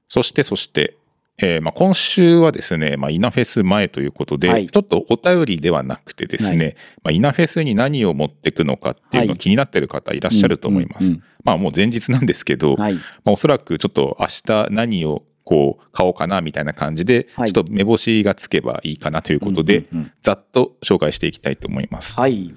[0.08, 0.96] そしてそして、
[1.38, 4.68] えーまあ、今週はですね、まあ、イナフェス前ということで、はい。
[4.68, 11.06] ちょっとお便りではなくてですね、まあ、イナフェスに何を持っていくのかっていうの気になってる方いらっしゃると思います。
[11.06, 11.22] うんうんうん。
[11.44, 12.94] まあもう前日なんですけど、はい。
[12.94, 17.52] まあ、おそらくちょっと明日何をこう買おうかなみたいな感じで、はい。
[17.52, 19.86] ちょっと目星がつけばいいかなということで、
[20.22, 22.20] ざっと紹介していきたいと思います。
[22.20, 22.54] はい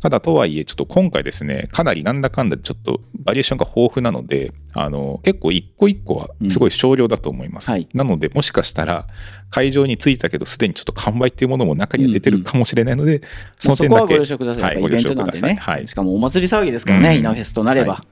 [0.00, 7.68] ただとはいえ、ちょっと今回ですね、かなりなんだかんだちょっとバリエーションが豊富なので、あの、結構一個一個はすごい少量だと思います。
[7.68, 9.06] うんはいなので、もしかしたら
[9.50, 13.22] 会場に着いたけど、すでにちょっと完売っていうものも中には出てるかもしれないので、
[13.58, 14.18] そまあそこはごの点だけ。
[14.20, 14.64] 了承ください。
[14.64, 14.80] はい。
[14.80, 17.94] ご了承くださいはいしかもお祭り騒ぎですからね、うんイナフェスとなれば。
[17.94, 18.04] は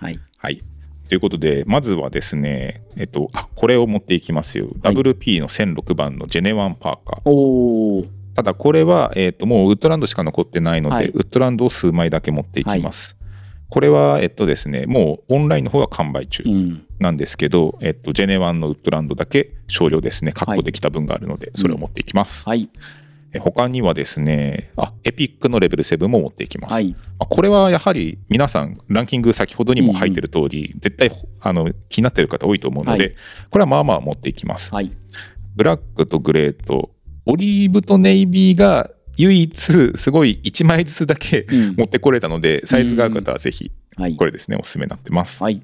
[0.00, 0.18] はい。
[0.38, 0.62] はい。
[1.08, 4.68] ということで、まずはですね、えっと、あ、これを持っていきますよ。
[4.82, 7.20] WP の1006番のジェネワンパーカー。
[7.24, 8.04] おお。
[8.34, 13.16] ただこれは、えー、ともうウッドランドしか残ってないので、はいウッドランドを数枚だけ持っていきます。
[13.68, 16.86] これは、えっとですね、もうオンラインの方は完売中うん。
[16.98, 22.48] なんですけど、えっと、ジェネワンのウッドランドだけ少量ですね、確保できた分があるので、それを持っていきます。
[22.48, 22.68] はい。
[23.32, 26.72] え他にはですね、あ、エピックのレベル7も持っていきます。
[26.72, 26.90] はい。
[26.90, 33.14] まあこれはやはり皆さん、ランキング先ほどにも入ってる通り、絶対あの気になってる方多いと思うので、はい
[33.50, 34.74] これはまあまあ持っていきます。
[34.74, 34.90] はい。
[35.54, 36.90] ブラックとグレーと、
[37.26, 44.24] オリーブとネイビーが唯一、すごい1枚ずつだけうん持ってこれたので、サイズが合う方はぜひ、はいこ。
[44.24, 45.42] れですね、おすすめになってます。
[45.42, 45.60] はい。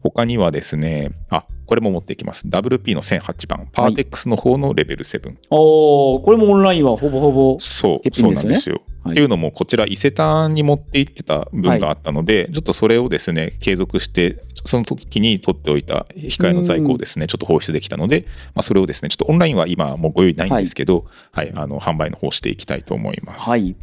[0.00, 2.46] 他にはですね、あ、これも持っていきます。
[2.48, 5.34] WP の1008番、パーテックスの方のレベル7。
[5.50, 7.56] おーこれもオンラインはほぼほぼ。
[7.60, 8.82] そう、欠そうなんですよ。
[9.04, 23.50] はいっていうのも、こちら伊勢丹に持って行ってた分があったので、ちょっとそれをですね、継続して、その時に取っておいた控えの在庫をですね、ちょっと放出できたので、まあ、それをですね、ちょっとオンラインは今もうご用意ないんですけど、はい、あの、販売の方していきたいと思います。
[23.50, 23.74] はい。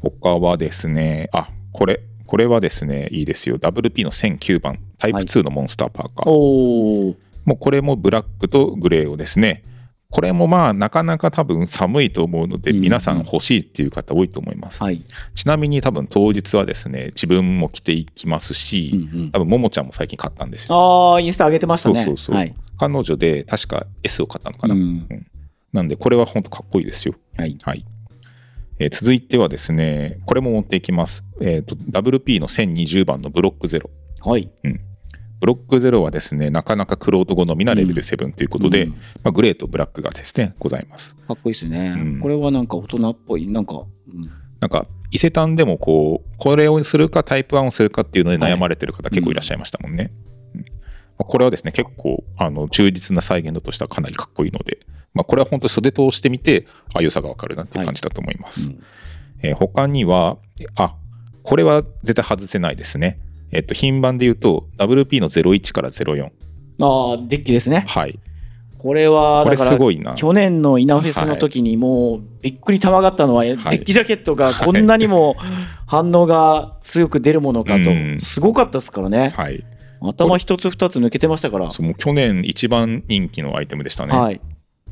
[0.00, 3.58] 他はですね、あ、これ、これはですね、いいですよ。
[3.58, 6.30] WP の1009番、タイプ2のモンスターパーカー。
[6.30, 9.62] おーもうこれもブラックとグレーをですね、
[10.10, 14.82] これもまあなかなか多分寒いと思うので、うん皆さん欲しいっていう方多いと思います。
[14.82, 15.04] はい。
[15.34, 19.30] ちなみに多分当日はですね、自分も着ていきますうんし、うん。
[19.30, 20.74] 多分ももちゃんも最近買ったんですよ。
[20.74, 21.96] ああ、インスタ上げてましたね。
[21.96, 22.36] そうそうそう。
[22.36, 22.54] はい。
[22.76, 24.74] 彼女で確か S を買ったのかな。
[24.74, 25.06] うん
[25.72, 27.14] なんでこれは本当かっこいいですよ。
[27.36, 27.56] はい。
[27.62, 27.84] はい。
[28.80, 31.24] えー続いてはですね、これも持っていきます。
[31.40, 33.90] えっ、と、WP の1020番のブロックゼロ。
[34.24, 34.50] はい。
[35.40, 41.16] ブロックゼロはですね、なかなかクロート好みなレベル7ということで、うんまあ、グレーとブラックがですね、ございます。
[41.16, 41.94] かっこいいですよね。
[41.98, 43.46] うんこれはなんか大人っぽい。
[43.46, 50.12] なんか、うんなんか、伊勢丹でもこう、これをするかタイプ1をするかっていうので悩まれてる方結構いらっしゃいましたもんね。
[50.54, 50.66] うんま
[51.20, 54.78] あこれはですね、結構、あの、忠実な再現度としてはかなりかっこいいので、
[55.14, 58.70] まあ、これは本当に袖通してみて、ああ、良さがわかるなっていう感じだと思います。
[58.70, 58.82] うん
[59.42, 60.36] えー他には、
[60.74, 60.94] あ、
[61.42, 63.18] これは絶対外せないですね。
[63.52, 66.24] えっと、品番で言うと、WP の01から04。
[66.82, 67.84] ああ、デッキですね。
[67.88, 68.18] はい。
[68.78, 70.14] これは、これだから、すごいな。
[70.14, 75.36] 去年の稲フェスの時にもうびっくりたまがったのは、デッキジャケットがこんなにも
[75.86, 79.30] 反応が強く出るものかと、うんすごかったですからね。
[79.34, 79.64] はい。
[80.00, 81.70] 頭一つ二つ抜けてましたから。
[81.70, 84.16] そうもう去年一番人気のアイテムでしたね。
[84.16, 84.40] はい。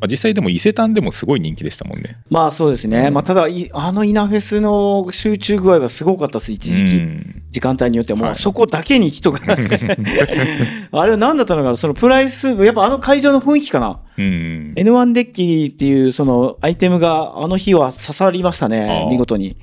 [0.01, 2.17] まあ、実際でも伊勢丹でもすごい人気でしたもんね。
[2.31, 3.07] まあそうですね。
[3.09, 6.97] うんまあただ、いあの稲フェスの集中具合はすごかったです、一時期。
[6.97, 11.77] うん時間帯によってはもうはいそこだけに人が、 あれは何だったのかな？
[11.79, 14.01] そのプライス、やっぱあの会場の雰囲気かな？
[14.19, 14.75] うん。
[14.77, 19.57] N1 デッキっていうそのアイテムがあの日は刺さりましたあね、ー見事に。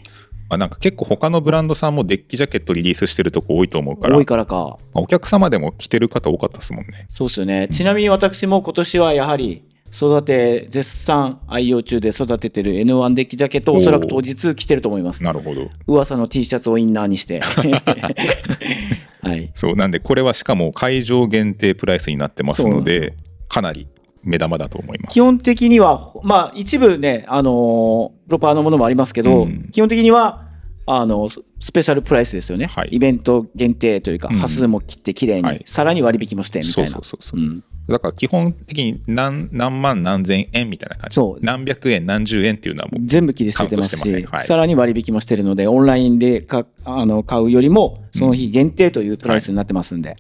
[0.49, 4.77] まあ、なんか結構他のブランドさんもデッキジャケットリリースしてるとこ多いと思うから、多いからか。
[4.93, 7.05] まあお客様でも着てる方多かったですもんね。
[7.07, 7.67] そうですよね。
[7.71, 15.23] ちなみに私も今年はやはり育て、絶賛愛用中で育ててる N1 デッキジャケットをおそらく当日着てると思います。
[15.23, 15.69] なるほど。
[15.87, 17.41] 噂の T シャツをインナーにして。
[19.21, 19.51] はい。
[19.53, 23.13] そう、なんでこれはしかも会場限定プライスになってますので、
[23.47, 23.87] かなり
[24.23, 25.13] 目玉だと思います。
[25.13, 30.44] 基本的には、まあ一部ね、あのープロパーのものもありますけど、うん基本的には、
[30.87, 32.89] あのススペシャルプライスですよね、はい。
[32.91, 34.37] イベント限定というか、うん。
[34.37, 35.63] 端数も切ってきれいに、はい。
[35.65, 36.89] さらに割引もしてみたいな。
[36.91, 37.39] そうそうそう。
[37.39, 37.63] うん。
[37.87, 41.15] だから基本的に何何万何千円みたいな感じ。
[41.15, 41.43] そう。
[41.43, 44.43] 何百円何十円っていうのはもう全部切り捨ててますしはい。
[44.43, 50.17] さらに割引もしてるので、オンラインでかあの買うよりも、その日限定というプライスになってますんで、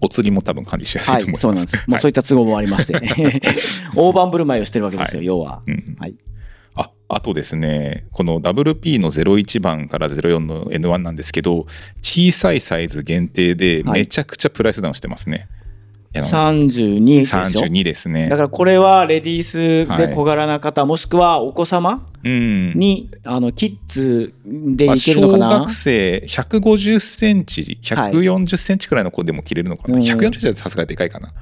[0.00, 1.42] お釣りも多分管理しやすいはいと思います。
[1.42, 2.94] そうなんです、まあ、そういった都合もありまして、
[3.94, 5.26] 大盤振る舞いをしてるわけですよ、はい。
[5.26, 5.62] 要は。
[5.66, 5.96] うん。
[5.98, 6.14] はい、
[7.08, 11.66] ああとですね、この WP の01番から04の N1 なんですけど、
[12.02, 15.48] 小さいサイズ限定ではいめちゃくちゃプライスダウンしてますね。
[16.14, 18.36] あの32でしょ32ですねだ。
[18.36, 19.58] からこれはレディース
[19.98, 22.72] で小柄な方、もしくはお子様うん。
[22.74, 29.96] に、あのキッズでまあいけるのかな、小学生150センチ、140センチくらいの子でも着れるのかな。
[29.96, 31.32] うん140センチはさすがにでかいかな。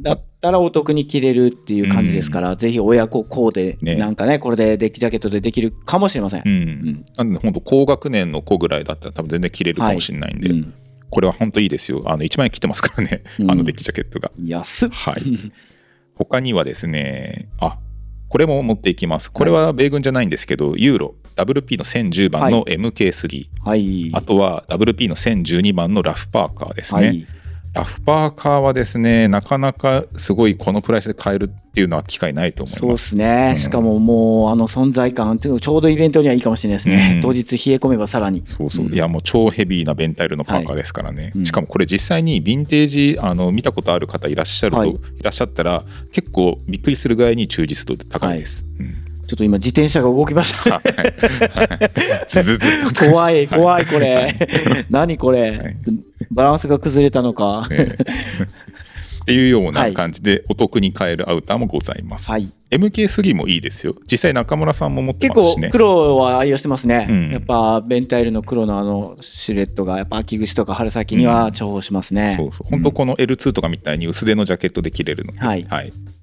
[0.00, 6.42] だったらお得に着れるっていう感じですから、ぜひ親子コーデねなんかね、これでデッキジャケットでできるかもしれません。
[6.44, 6.54] うん。
[6.54, 10.74] んなんで本当高学年の子ぐらいだったら多分全然着れるかもしれないんで、うん
[11.10, 12.02] これは本当いいですよ。
[12.04, 14.30] あの1万円切ってますからね、うんあのデッキジャケットが。
[14.44, 14.88] 安っ。
[14.90, 15.22] はい。
[16.14, 17.78] 他にはですね、あ
[18.28, 19.32] これも持っていきます。
[19.32, 24.10] これは米軍じゃないんですけど、ユーロ、WP の1010番の MK3、はい。
[24.12, 27.06] あとは WP の1012番のラフパーカーですね。
[27.06, 27.26] はい。
[27.78, 32.94] ラフパーカーはですね、なかなかすごいこのプライスで買えるっていうのは機会ないと思いそうま。
[32.94, 33.56] ですすね、うん。
[33.56, 37.12] しかももう、あの存在感っていうのちょうどイベントにはいいかもしれないですね。
[37.16, 37.22] うん。
[37.22, 38.42] 当日冷え込めばさらに。
[38.44, 38.94] そうそう、うん。
[38.94, 44.90] いやもう超ヘビーなベンタイルのパーカーですからね、うんしかもこれ実際にヴィンテージあの見たことある方いらっしゃると、はい。
[44.90, 50.80] い、らっしゃったら結構びっくりするぐらいに忠実度高いです、うんちょっと今自転車が動きました。
[53.12, 53.46] 怖い、い。
[53.48, 54.34] 怖い、これ。
[54.90, 55.76] 何これ、はい
[56.30, 57.66] バランスが崩れたのか。
[57.70, 58.02] ええ
[59.22, 62.30] っていうようはない感じでお得に買えるアウターもございます。
[62.30, 62.48] はい。
[62.70, 63.94] MK3 もいいですよ。
[64.10, 65.68] 実際中村さんも持って結構ますしね。
[65.70, 72.70] 黒は愛用してますね、うんやっぱベンタイルの黒のあのシルエットがやっぱ秋口とか春先には重宝しますね、そうそう。
[72.70, 75.66] 本当この L2 とかみたいに薄手のジャケットで着れるので、はい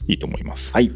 [0.08, 0.74] いいと思います。
[0.74, 0.92] はい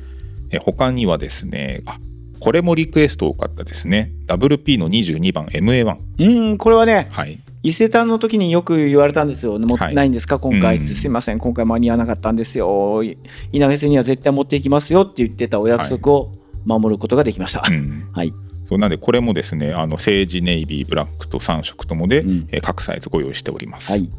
[0.52, 1.98] え他にはですね、あ
[2.40, 4.12] これもリクエスト多かったですね。
[4.28, 5.98] WP の22番 MA1。
[6.20, 7.40] うんこれはねはい。
[7.62, 9.60] 伊勢丹の時によく言われたんですよ。
[9.60, 10.82] 持ってないんですか、今回、うん。
[10.82, 11.40] すいません。
[11.40, 13.04] 今回間に合わなかったんですよ。
[13.04, 13.18] い
[13.52, 15.02] 稲フェスには絶対持っていきますよ。
[15.02, 16.32] って言ってたお約束を
[16.66, 18.08] 守ることができました、うん。
[18.14, 18.34] はい。
[18.66, 22.48] そうなんでこれもですねあの政治ネイビーブラックと3色ともで、うん。
[22.52, 24.10] えー各サイズご用意しております、はい。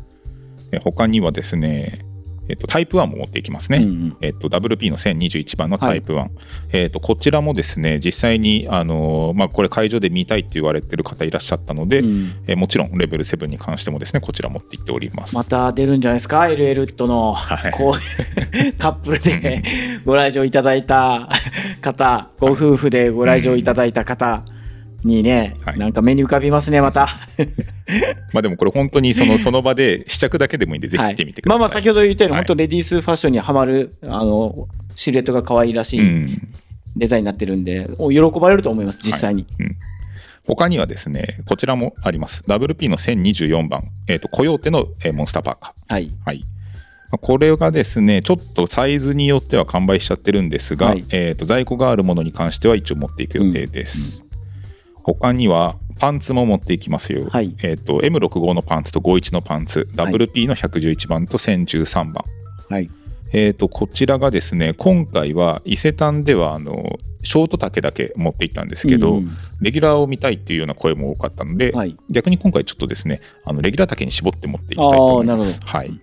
[0.73, 1.99] え他にはですね、
[2.49, 4.17] えっと、タイプ1も持っていきますね、うんうん。
[4.21, 6.29] えっと、WP の1021番のタイプ1、
[6.73, 12.33] えっと、こちらもですね実際にあのー、まあ、これ会場で見たいって言われてる方いらっしゃったので、うん。
[12.47, 17.73] えーもちろんレベル7に関してもですねこちら持っていっております、また出るんじゃないですか？LL との、はい。
[17.73, 17.99] こう
[18.77, 19.63] カップルで
[20.05, 21.29] ご来場いただいた
[21.81, 24.45] 方ご夫婦でご来場いただいた方
[25.05, 25.79] にね、はい。
[25.79, 27.09] なんか目に浮かびますねまた。
[28.33, 32.45] まあでもこれ本当にその その場で試着だけでもいいんでぜひ行ってみてください、まあまあ先ほど言ったように、はい。
[32.45, 36.49] 本当レディースファッションにはまるあのシルエットが可愛らしいうん。
[36.97, 39.77] デザインになってるんで、お喜ばれると思います実際に、うん。
[40.47, 42.43] 他にはですねこちらもあります。
[42.47, 45.93] WP の1024番、えー、とコヨーテの、えーモンスターパーカー。
[45.93, 46.11] はい。
[46.25, 46.43] はい。
[47.11, 51.05] まあこれがですね、ちょっとサイズによっては完売しちゃってるんですが、はい。
[51.11, 54.27] えーと在庫があるものに関しては一応持っていく予定です。
[55.15, 57.27] 他にはパンツも持っていきますよ。
[57.29, 57.55] はい。
[57.63, 60.15] えー、と M65 のパンツと51のパンツ、はい。
[60.15, 62.25] WP の111番と1013番。
[62.69, 62.91] はい。
[63.33, 69.19] えー、とこちらがですね、今回は伊勢丹ではあのショート丈だけ持っていったんですけど、うん。
[69.19, 71.95] うんレギュラーを見たいっていうような声も多かったので、はい。
[72.09, 75.61] 逆に今回ちょっとですね、あのレギュラー丈に絞って持っていきたいと思います。
[75.63, 76.01] はい、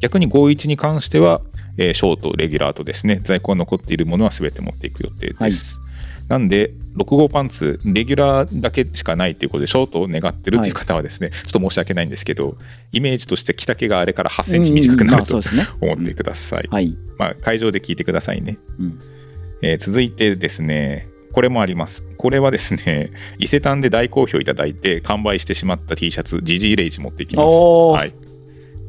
[0.00, 1.40] 逆に51に関しては、
[1.78, 5.80] えーショート、レギュラーとですね、在庫が残っているものは全て持っていく予定です。
[6.28, 12.56] なんで、6号パンツ、レギュラーだけしかないということで、ショートを願ってるという方はですね、ちょっと申し訳ないんですけど、
[12.92, 15.42] イメージとして着丈があれから8センチ短くなるとね
[15.80, 16.68] 思ってください。
[16.70, 18.58] はい、まあ、会場で聞いてくださいね。
[18.78, 18.98] うん
[19.60, 22.08] えー続いてですね、これもあります。
[22.16, 27.54] これはですね、 伊勢丹で大好評いただいて、完売してしまった T シャツ、ジジイレイジ持っていきます。
[27.56, 28.12] はい。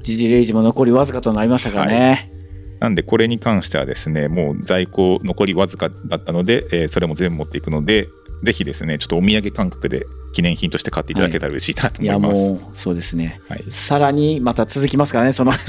[0.02, 2.30] ジジレイジも残りわずかとなりましたからね、
[2.80, 8.10] なんで、これに関してはですね、もう在庫残りわずかだったので、えーそれも全部持っていくので、
[8.44, 12.36] ぜひですね、ちょっとお土産感覚で記念品として買っていただけたら嬉しいなと思います。
[12.54, 13.42] もうそうですね。
[13.50, 15.52] はい、さらにまた続きますからね、その。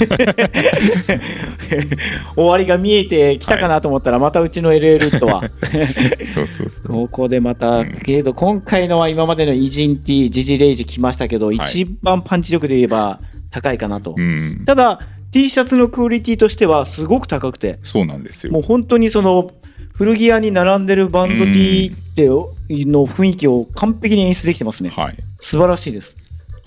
[2.36, 5.42] 終わりが見えてきたかなと思ったら、またうちの LL とは、
[6.24, 6.86] そうそうそう。
[6.86, 11.56] ここでまた、けれど今回のは今までのイジンティ、ジジレイジ来ましたけど、い。
[11.56, 13.18] 一番パンチ力で言えば
[13.50, 14.14] 高いかなと。
[14.16, 15.00] うん、ただ、
[15.32, 18.52] T シャツのクオリティとしてはすごく高くて、そうなんですよ。
[18.52, 19.50] もう本当にその
[19.94, 24.90] 古着屋に並んでるバンド T っての雰囲気を完璧に演出できてますね。
[24.90, 25.16] はい。
[25.38, 26.14] 素晴らしいです。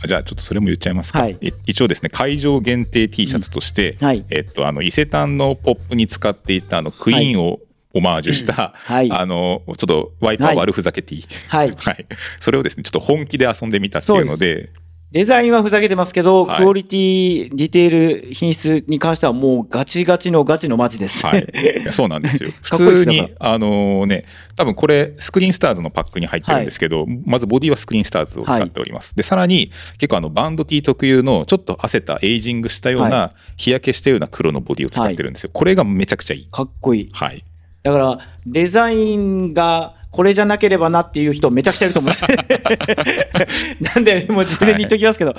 [0.04, 1.20] あじゃあ、ちょっとそれも言っちゃいますか。
[1.20, 7.60] はいい一応ですね、会場限定 T シャツとして、はいえっと、あの伊勢丹のポップに使っていたあのクイーンを
[7.94, 11.72] オマージュした、はいあのちょっとワイパー悪ふざけ T、はい。
[11.72, 12.06] はい、
[12.40, 14.70] それをですねちょっと本気で遊んでみたっていうので
[15.14, 16.58] デザインはふざけてますけど、はい。
[16.58, 21.24] クオリティ、ディテール、品質に関してはもうガチガチのガチのマジです。
[21.24, 21.48] はい、
[21.82, 22.50] いやそうなんですよ。
[22.64, 36.48] 普通にだかあのね多分これスクリーンスターズのパックに入ってるんですけど、まずボディはスクリーンスターズを使っております、でさらに結構あのバンド T 特有のちょっと汗たエイジングしたような、は日焼けしたような黒のボディを使ってるんですよ、これがめちゃくちゃいい。
[36.50, 37.10] かっこいい。
[37.14, 37.44] はい。
[37.84, 42.24] だから、デザインがこれじゃなければなっていう人めちゃくちゃいると思います。
[43.82, 45.34] なんで、もう事前に言っときますけど、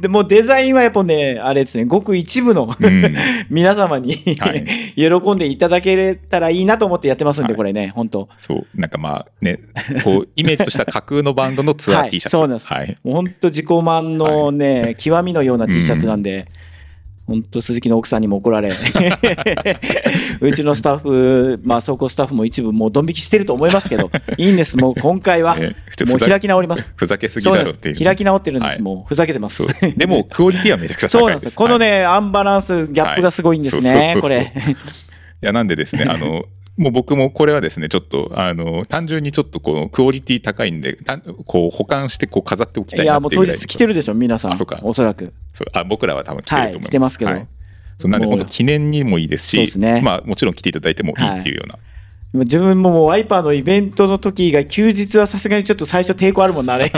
[0.00, 3.14] でもうデザインはやっぱね、あれですね、ごく一部のうん。
[3.50, 4.64] 皆様に、はい。
[4.96, 7.56] 喜んでいただけたらいいなと思ってやってますんで、はい。
[7.58, 8.30] これね、本当。
[8.38, 8.66] そう。
[8.74, 9.60] なんかまあね
[10.02, 12.68] こうイメージとした架空のバンドのツアー T シャツ、はいそうなんです。
[12.72, 12.96] はい。
[13.04, 16.46] もう本当自己満のね、極みのような T シャツなんで、
[17.26, 18.70] 本当鈴木の奥さんにも怒られ、
[20.40, 25.74] うちのスタッフ、まあ、倉庫スタッフも一部もうドン引きしてると思いますけど、いいんです、もう今回は、ね
[26.06, 26.92] もう開き直ります。
[26.96, 27.44] ふざけすぎ。
[27.44, 29.64] だろうっていう開き直ってるんです、はいもうふざけてます。
[29.96, 31.40] でもクオリティはめちゃくちゃそうなんで。
[31.40, 34.52] 高いですすこのね、アンバランス、ギャップがすごいんですはいね、これ。
[35.42, 36.44] いやなんでですねあの
[36.76, 44.52] もう僕もこれはですねちょっとあの単純にちょっとこのクオリティ高いんでたこう保管してこう飾っておきたいないや、もう当日来てるでしょ、皆さん。
[44.52, 44.80] あそうか。
[44.82, 45.32] おそらく。
[45.52, 45.68] そう。
[45.72, 47.30] あ僕らは多分来てると思います、はい来てますけど。
[47.96, 50.02] そうなんで本当記念にもいいですしそうですね。
[50.04, 51.78] まあ、もちろん来ていただいてもいいっていうような、
[52.44, 56.90] 自分ももうワイパーのイベントの時以外休日はさすがにちょっと最初抵抗あるもんなあれ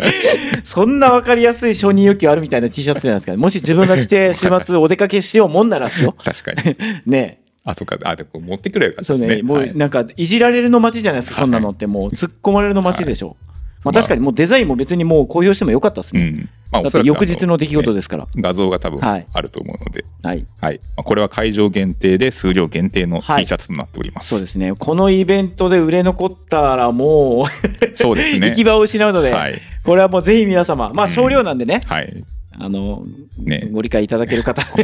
[0.64, 3.36] そんな分かりやすい承認欲求あるみたいな T シャツじゃないですか。
[3.36, 6.14] もし自分が着て週末お出かけしようもんならですよ。
[6.24, 6.76] 確かに。
[7.04, 7.98] ねあ、そうか。
[8.04, 9.52] あ、でも持ってくればよかったそうねですね。
[9.52, 13.36] はいもうなんかいじられるの街じゃないですか、そんなのってもう突っ込まれるの街でしょ、
[13.84, 16.48] まあ、確かにもうデザインも別にもう公表してもよかったですね、うん。
[16.72, 17.96] まあだって翌日の出来事で。
[18.00, 20.80] ですから、画像が多分はいあると思うので、はいはい。
[20.96, 24.28] まあこれは会場限定で数量限定のはい T シャツとなっております。
[24.28, 28.48] そうですねこのイベントで売れ残ったらもうそうですね。
[28.50, 29.60] 行き場を失うので、はい。
[29.84, 32.24] これはもうぜひ皆様まあ少量なんでね、はい。
[32.60, 33.02] あの、
[33.42, 33.68] ね。
[33.72, 34.62] ご理解いただける方。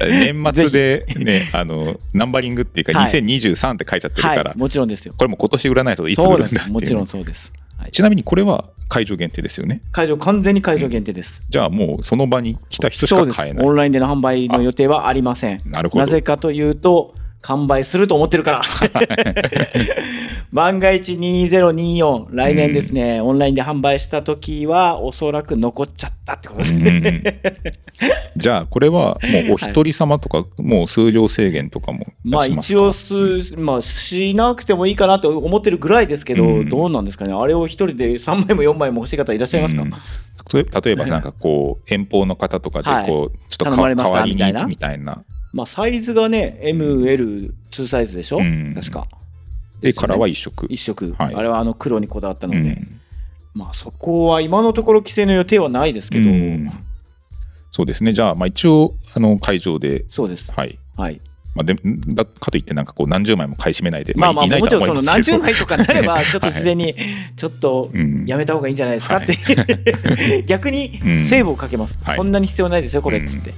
[0.00, 3.10] 年末でね、あの、ナンバリングっていうか、はい。
[3.10, 5.14] 2023って書いちゃってるから、はいもちろんですよ。
[5.16, 9.80] これも今年売らないといつ売るんだもちろんそうです、はい、ちなみにこれは会場限定ですよね。
[9.90, 13.66] 会場完全に会場限定です、じゃあもうその場に来た人しか買えない。
[13.66, 15.60] オンラインでの販売の予定はありません。
[15.66, 16.04] なるほど。
[16.04, 18.62] なぜかというと完売すると思ってるから。
[20.52, 27.06] 万が一2024来年ですね、オンラインで販売した時はおそらく残っちゃったってことですね、うん。
[27.06, 27.22] うん
[28.36, 29.16] じゃあこれは
[29.48, 32.74] もうお一人様とか、もう数量制限とかも出まあしますか？
[32.74, 36.68] 一応す、まあ、しなくてもいいかなと思ってるぐらいですけど、うん。
[36.68, 37.34] どうなんですかね。
[37.34, 39.90] あれを一人で3枚も4枚も欲しい方いらっしゃいますか、うん。
[39.90, 43.06] 例えばなんかこう遠方の方とかではい。
[43.06, 44.66] こうちょっと代わいな。
[44.66, 48.74] みたいなまあサイズがね ML2 サイズでしょ、うん。
[48.74, 49.06] 確か。
[49.80, 50.66] でカラーは一色。
[50.70, 51.34] 一色、はい。
[51.34, 52.78] あれはあの黒にこだわったので、うん。
[53.54, 56.70] まあそこは今のところ規制の予定はないですけど、うん。
[57.70, 58.12] そうですね。
[58.12, 60.04] じゃあまあ一応あの会場で。
[60.08, 60.50] そうです。
[60.52, 60.78] はい。
[60.96, 61.20] はい。
[61.54, 61.74] まあ、で
[62.14, 66.94] だかといってなんかこう何十枚も買い占めないで、まあまあもちろんその何十枚とかになれば ちょっと事前に
[67.36, 71.26] ちょっとうんやめた方がいいんじゃないですかって、逆にうん。
[71.26, 72.16] セーブをかけます、はい。
[72.16, 73.52] そんなに必要ないですよこれっつって、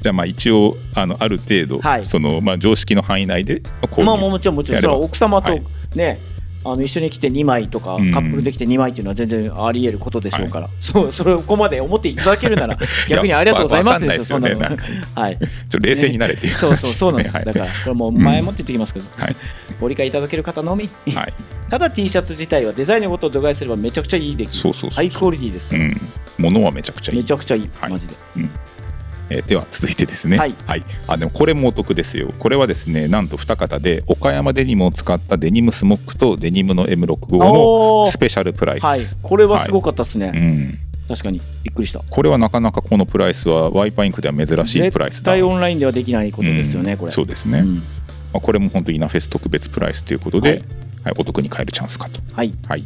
[0.00, 2.04] じゃあまあ一応あのある程度、はい。
[2.04, 4.80] そのまあ常識の範囲内で購入まあもちろんもちろん。
[4.80, 5.62] そやれは奥様とはい。
[5.94, 6.18] ね、
[6.64, 8.12] あの一緒に来て2枚とか、うん。
[8.12, 14.24] カップルできて2枚っていうのは全然あり得ることでしょうから、そうそれをここまで思っていただけるなら 逆にありがとうございますですよ。
[14.24, 15.30] そんなのわわかんないですよねは。
[15.30, 15.38] い。
[15.38, 16.52] ちょっと冷静になれっていう。
[16.52, 17.44] そうそうそうなんです、はい。
[17.44, 19.36] だからこれもう前もって言ってきますけど、はい。
[19.80, 21.32] ご理解いただける方のみ、はい、
[21.70, 25.70] ただ T シャツ自体はデザインのことを度外視すればめちゃくちゃいい出来そうそうそうハイクオリティです。
[25.70, 26.00] から、うん、
[26.38, 27.18] 物はめちゃくちゃいい。
[27.18, 27.90] めちゃくちゃいい、はい。
[27.90, 28.14] マジで
[29.30, 30.54] えーでは続いてですね、はい。
[31.08, 32.32] あでもこれもお得ですよ。
[32.38, 39.00] これはですねなんと2型で岡山デニムを使ったデニムスモックとデニムの M65 のスペシャルプライス、はい。
[39.22, 41.40] これはすごかったですね、うん、確かに。
[41.64, 42.00] びっくりした。
[42.00, 46.98] これはなかなかこのプライスはワイパーインクでは珍しいプライス絶だ対オンラインではできないことですよね、うん。
[46.98, 47.12] これ。
[47.12, 47.74] そうですね、うん。
[47.76, 47.82] ま
[48.34, 50.64] あ、これも本当イナフェス特別プライスということで、ははいい
[51.18, 52.20] お得に買えるチャンスかと。
[52.34, 52.52] はい。
[52.68, 52.84] はい、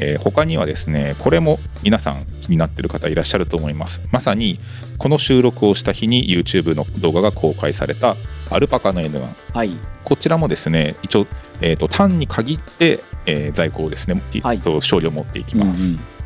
[0.00, 4.02] えー他にはですねこれも皆さん気になってる方いらっしゃると思います。
[4.10, 4.58] まさに
[4.98, 8.16] この収録をした日に YouTube の動画が公開された
[8.50, 9.70] アルパカの N1 はい。
[10.04, 11.26] こちらもですね一応、
[11.60, 14.40] えー、と単に限って、えー在庫をですね、い。
[14.40, 15.96] はいと少量持っていきます、うんうん。
[15.96, 16.19] まあ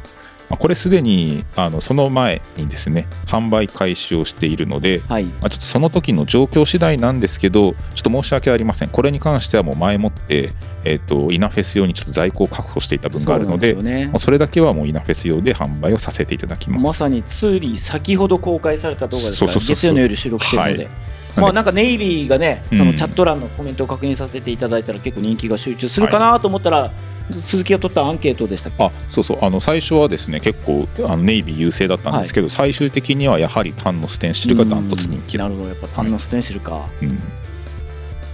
[0.56, 5.24] これすでにあのその前にですね販売開始をしているので、はい。
[5.24, 8.88] まあ、ちょっとその時の状況次第なんですけど、ちょっと申し訳ありません。
[8.88, 10.52] これに関してはもう前もって、
[10.84, 14.10] えっ、と、イナフェス用にちょっと在庫を確保していた分があるので、そね。
[14.18, 16.82] それだけはもうイナフェス用で販売をさせていただきます。
[16.84, 20.92] まさについ先ほど公開された動画ですから月曜の夜収録してるので、はい。
[21.36, 22.78] まあなんかネイビーがねうん。
[22.78, 26.90] そのチャット欄のコメントを確認させていただいたら結構人気が集中するかなと思ったら、
[27.30, 28.84] 鈴木が取ったアンケートでしたっけ？
[28.84, 29.38] あそうそう。
[29.42, 35.68] あの最初はですね結構あのネイビー優勢だったんですけど、最終的にはやはりタンのステンシルがダントツ人気だ、なるほど。
[35.68, 37.08] やっぱパンのステンシルか、うん。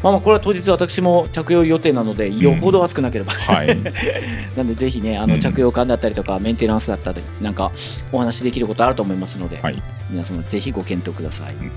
[0.02, 3.68] まあまあこれは当日私も着用予定なのでよほど暑くなければ、はい。
[4.56, 5.40] なんでぜひねあのうん。
[5.40, 7.70] 着用感だったりとかメンテナンスだったりなんか
[8.10, 9.82] お話できることあると思いますので、はい。
[10.10, 11.70] 皆様ぜひご検討ください、で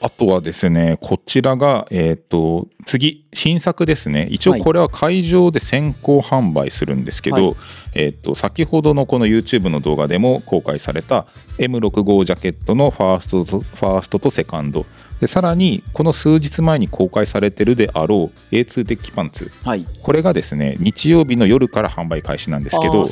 [0.00, 4.28] あとはですねこちらが、えっと次新作ですね。
[4.30, 4.62] 一応はい。
[4.62, 7.54] これは会場で先行販売するんですけど、はい。
[7.94, 11.26] えっと先ほどのこの YouTube の動画でも公開された
[11.58, 14.86] M65 ジャケットのファーストとファーストとセカンド。
[15.20, 19.50] でさらにこの数日前に公開されてるであろう A2 デッキパンツ。
[19.66, 19.84] はい。
[20.02, 23.06] これがですね日曜日の夜から販売開始なんですけど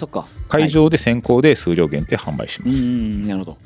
[0.48, 3.56] 会場で先行で数量限定販売しうます、んなるほど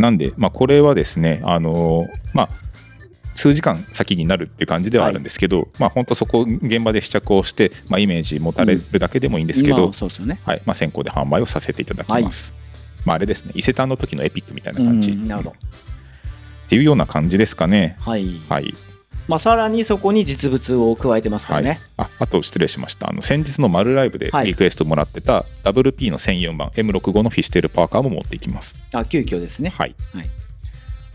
[0.00, 2.48] なんで、まあ、これはですね、あのーまあ、
[3.34, 9.92] 数時間先になるっていう感じではあるんですけど、まあ、本当そこ現場で試着をして、まあ、イメージ持たれるだけでもいいんですけど、
[10.44, 10.62] はい。
[10.64, 12.54] まあ、先行で販売をさせていただきます。
[13.04, 15.56] まあ、あれですね、伊勢丹の時のエピックみたいな感じ、うんなるほど。
[16.66, 17.96] っていうような感じですかね。
[18.00, 18.72] はい、はい
[19.28, 21.64] まあさらにそこに実物を加えてますからはい。
[21.64, 23.10] ね、ああと失礼しました。
[23.10, 24.46] あの先日の丸ライブではい。
[24.46, 28.88] リクエストもらってた WP の1004番 M65 のフィシテルパーカーも持っていきます。
[28.96, 29.70] あ急遽ですね。
[29.70, 29.94] はい。
[30.14, 30.26] はい。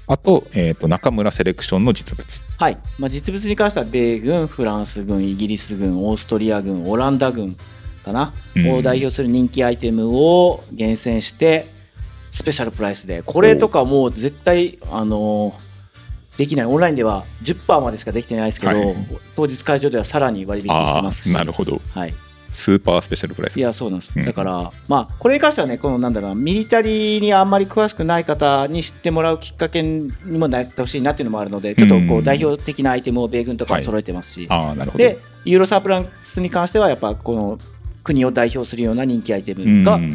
[0.07, 2.41] あと,、えー、と中村セレクションの実物。
[2.59, 7.55] はい、まあ、実物に関しては米軍フランス軍イギリス軍オーストリア軍オランダ軍
[8.03, 8.71] かな、うん。
[8.73, 11.63] を代表する人気アイテムを厳選して
[12.31, 15.53] スペシャルプライスでこれとかもう絶対あの
[16.41, 16.65] できない。
[16.65, 18.95] オンラインでは10%までしかできてないですけど、はい。
[19.35, 21.31] 当日会場ではさらに割引してますし。
[21.31, 21.79] なるほど。
[21.93, 22.13] はい、
[22.51, 23.59] スーパースペシャルプライス。
[23.59, 24.25] いやそうなんです、うん。
[24.25, 35.03] だからまあこれに関してはねこのなんだろうなミリタリーにあんまり詳しくない方に知ってもらうきっかけにもなってほしいなっていうのもあるのでちょっとこううん代表的なアイテムを米軍とかも揃えてますし、ああなるほど。
[35.03, 37.59] でユーロサープランスに関してはやっぱこの
[38.03, 40.11] 国を代表するような人気アイテムがうん。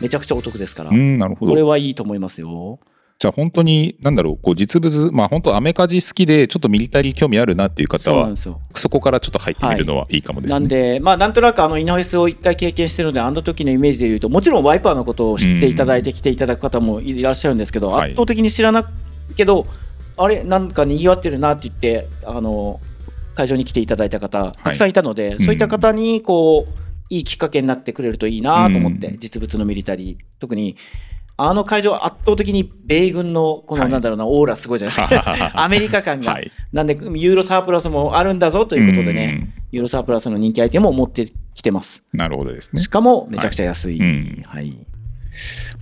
[0.00, 2.80] めちゃくちゃお得ですから、うんなるほこれどはいいと思いますよ。
[3.18, 18.10] じゃあ本当になんだろうこう実物まあ本当アメカジ好きでちょっとミリタリー興味あるなっていう方はそこからちょっと入ってみるのはいいかもですね、なんで、まあ、なんとなくあのイノフェスを一回経験してるので、あの時のイメージで言うと、もちろんワイパーのことを知っていただいて来ていただく方もいらっしゃるんですけど、はい。
[18.10, 18.84] 圧倒的に知らない
[19.36, 19.66] けど、
[20.16, 22.80] あれ、なんかにぎわってるなって言って、あの
[23.34, 25.38] 会場に来ていただいた方、たくさんいたので、ん。
[25.40, 26.72] そういった方にこう
[27.10, 29.18] いいきっかけになってくれるといいなと思って、うん。
[29.18, 30.76] 実物のミリタリー、特に。
[31.36, 33.90] あの会場、圧倒的に米軍のこのはい。
[33.90, 36.50] なんだろうな、オーラすごいじゃないですか、 アメリカ感が、はい。
[36.72, 42.02] なんで、ユーロサープラスもあるんだぞということでね、ユーロサープラスの人気アイテムを持ってきてます。
[42.12, 42.80] うんなるほどですね。
[42.80, 44.00] し、かもめちゃくちゃ安い。
[44.46, 44.76] はい。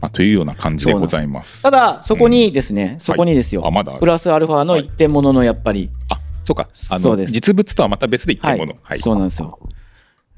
[0.00, 1.62] まあ、というような感じでございます。
[1.62, 3.62] ただ、そこにですね、そこにですよ、
[4.00, 6.68] プラスアルファの一点物のやっぱり、あそうか。
[6.90, 7.32] あのそうです。
[7.32, 8.98] 実物とはまた別で一点ものはい。
[8.98, 9.58] そうはいなんですよ。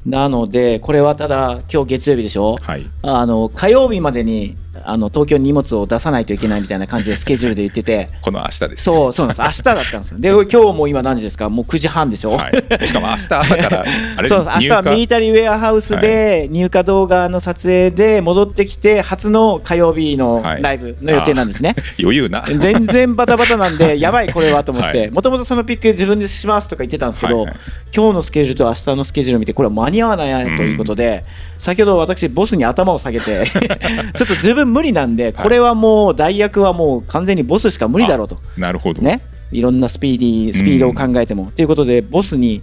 [0.05, 2.85] なので、これはただ、今日月曜日でしょ、はい。
[3.03, 4.55] あの火曜日までに
[4.85, 10.19] あの東京に荷物を出さないといけないみたいな感じでスケジュールで言ってて、 この明日ですそうそうなんです、 明日だったんですよ。
[10.19, 12.33] で、今日も今何時ですか、もう9時半でしょ？
[12.33, 13.85] はい、しかも明日朝から
[14.19, 20.63] あれそうです明日はミリタリーウェアハウスで入荷動画の撮影で戻ってきて初の火曜日のはい。
[20.63, 21.75] ライブの予定なんですね。
[22.01, 22.45] 余裕な。
[22.47, 24.93] 全然バタバタなんでやばいこれはと思っはい。
[24.93, 27.55] てもともとそのピック自分でしますとか言ってたんですけど、はいはい
[27.97, 31.23] 今日のスケジュールと明日のスケジュールを見てこれは間に合わないなということで、
[31.65, 38.39] 先ほど私ボスに頭を下げて ちょっと自分無理なんでこれはもう代役はもう完全にボスしか無理だろうと。
[38.59, 41.51] なるほど、ね、いろんなスピーディースピードを考えても。
[41.57, 42.61] ということで、ボスに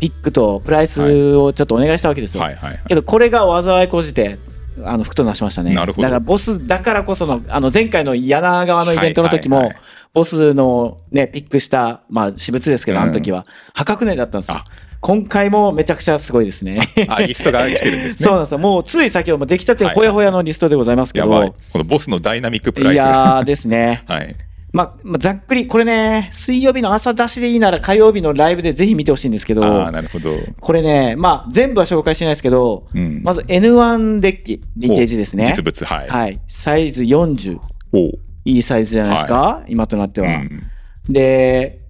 [0.00, 2.40] ピックとプライスをちょっとお願いしたわけですよ。
[2.40, 4.38] はいはいはいけど、これが災いこじて、
[4.82, 5.72] あの、服となしましたね。
[5.72, 14.64] なるほどだから、ボスだからこその、あの、前回の柳川のイベントの時も、はいはいはいボスのね、ピックした、まあ、私物ですけど、うんあの時は、破格値だったんですよあ。
[15.04, 16.80] 今回もめちゃくちゃすごいですね。
[17.08, 18.12] あリストが来てるんですね。
[18.24, 18.58] そうなんですよ。
[18.58, 21.52] もう、つい先ほども出来たてほやほやのリストでございますけど、やばい。
[21.74, 23.02] このボスのダイナミックプライいス。
[23.02, 24.02] がやーですね。
[24.08, 24.34] はい。
[24.72, 29.86] まあ、まあ、ざっくり、これね、水曜日の朝出しでいいなら火曜日のライブでぜひ見てほしいんですけあど。
[29.86, 33.20] あ、なるほど、これね、まあ、全部は紹介してないですけど、うん。
[33.22, 35.44] まず N1 デッキ、ヴィンテージですね。
[35.46, 36.40] 実物はい、はい。
[36.48, 37.58] サイズ40。
[37.92, 38.06] お。
[38.06, 40.62] ういいサイズじゃないですか、今となっては、うん。
[41.10, 41.83] で、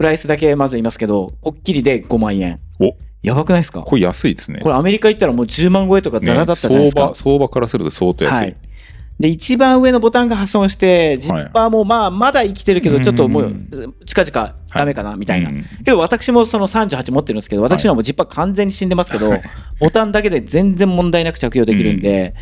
[0.00, 2.58] プライスだけまず言いますけど、ポッキリで5万円。
[2.78, 3.82] おやばくないですか？
[3.82, 7.00] これ安いですねこれアメリカ行ったらもう10万超えとかザラだったじゃないですか。
[7.00, 8.56] ね相場相場からすると相当安い、はい。
[9.18, 13.68] で、一番上のボタンが破損して、ジッパーもまあ、まだ生きてるけど、ちょっともううん、
[14.06, 15.66] 近々ダメかな、みたいなうん。
[15.84, 19.30] けど、私もその38持ってるんですけど、私のはもうジッパー完全に死んでますけど、
[19.80, 22.32] ボタンだけで全然問題なく着用できるんで、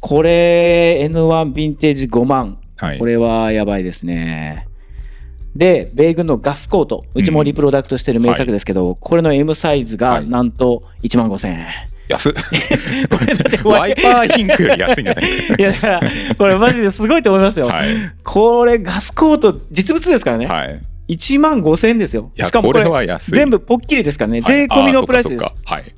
[0.00, 2.56] これ、N1 ヴィンテージ5万。
[2.78, 4.66] はいこれはやばいですね。
[5.56, 7.04] で、米軍のガスコート。
[7.14, 11.66] うちもリプロダクトしてる名作ですけど、これの M サイズがはいなんと1万5000円。
[12.08, 12.34] 安
[13.64, 15.24] ワイパーインクより安いんじゃない？
[15.24, 16.00] か いや、だから、
[16.36, 17.66] これマジですごいと思いますよ。
[17.68, 17.88] はい
[18.24, 20.46] これ、ガスコート、実物ですからね。
[20.46, 22.30] はい1万5000円ですよ。
[22.36, 22.84] しかもこれ、
[23.28, 24.40] 全部ポッキリですからね。
[24.40, 25.44] はい税込みのプライスです。
[25.64, 25.94] はい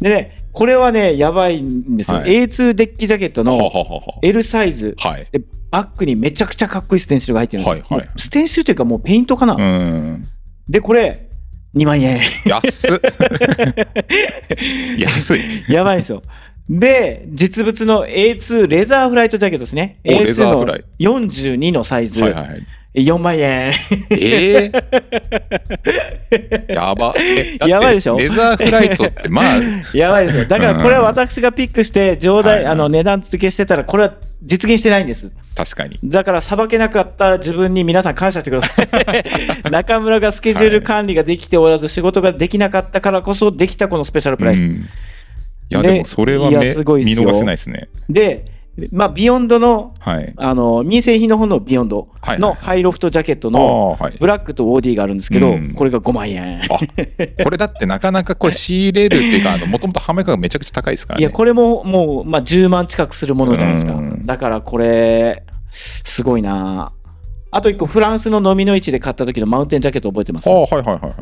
[0.00, 2.18] でね、これはね、やばいんですよ。
[2.18, 4.94] はい A2 デッキジャケットのはははは L サイズ。
[4.98, 5.40] はいで
[5.70, 7.84] バッグにめちゃくちゃかっこいいステンシルが入ってるんですよ。
[7.88, 9.54] はいはいステンシルというかもうペイントかな。
[9.54, 10.24] うん
[10.68, 11.28] で、これ、
[11.76, 12.20] 2万円。
[12.44, 12.98] 安っ
[14.98, 16.22] 安いやばいんですよ。
[16.68, 20.00] で、実物の A2 レザーフライトジャケットですね。
[20.04, 22.20] おレザ A2 のーフライ42のサイズ。
[22.20, 22.66] はいはいはい
[23.00, 23.72] 4万円。
[24.10, 24.72] ええ
[26.74, 27.14] やば
[27.66, 28.16] やばいでしょ？
[28.18, 29.60] レザーフライトってまあ
[29.94, 30.44] やばいですよ。
[30.46, 35.30] だからこれは私がピックして、上代、あの値段付けしてたら、これは実現してないんです。
[35.54, 38.88] 確かにだから、さばけなかった自分に皆さん感謝してください。
[39.70, 44.62] 中村がスケジュール管理ができておらず、仕事ができなかったからこそできたこのスペシャルプライス。
[44.62, 44.86] うん
[45.68, 48.44] いやででもそれはいやめすごいっすよ見逃せないですねで、
[48.92, 50.32] まあ、ビヨンドの、はい。
[50.36, 55.74] あの、民生品の方のビヨンドはいのハイロフトジャケットあのブラックと OD があるんですけど、うん。
[55.74, 56.60] これが5万円。
[56.62, 56.68] あ
[57.42, 61.22] これだってなかなかこれ仕入れるっていうかもともと販売価格めちゃくちゃ高いですからね。
[61.22, 63.94] いや、これももう、まあ、10万近くするものじゃないですか。
[63.94, 64.02] う。
[64.02, 64.26] ん。
[64.26, 66.92] だからこれ、すごいな
[67.56, 70.50] あと1個フランスの飲みの市で買った時のマウンテンジャケット覚えてます？
[70.50, 71.12] ああ、はいはいはいはい。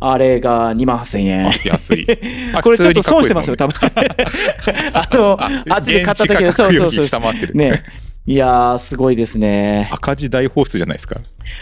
[0.00, 1.50] あれが2万8000円あ。
[1.64, 2.06] 安い。
[2.54, 3.74] あこれちょっと損してますよ、多分。
[4.92, 5.38] あの、
[5.72, 7.04] あっちで買った時現地価格よりそうそうそう。
[7.06, 7.54] 下回ってる。
[7.54, 7.82] ね。
[8.26, 9.88] いやー、すごいですね。
[9.92, 11.20] 赤字大放出じゃないですか？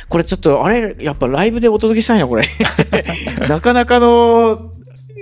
[0.09, 2.45] これちょっと、あれ、やっぱライブでお届けしたいな、これ。
[3.49, 4.71] なかなかの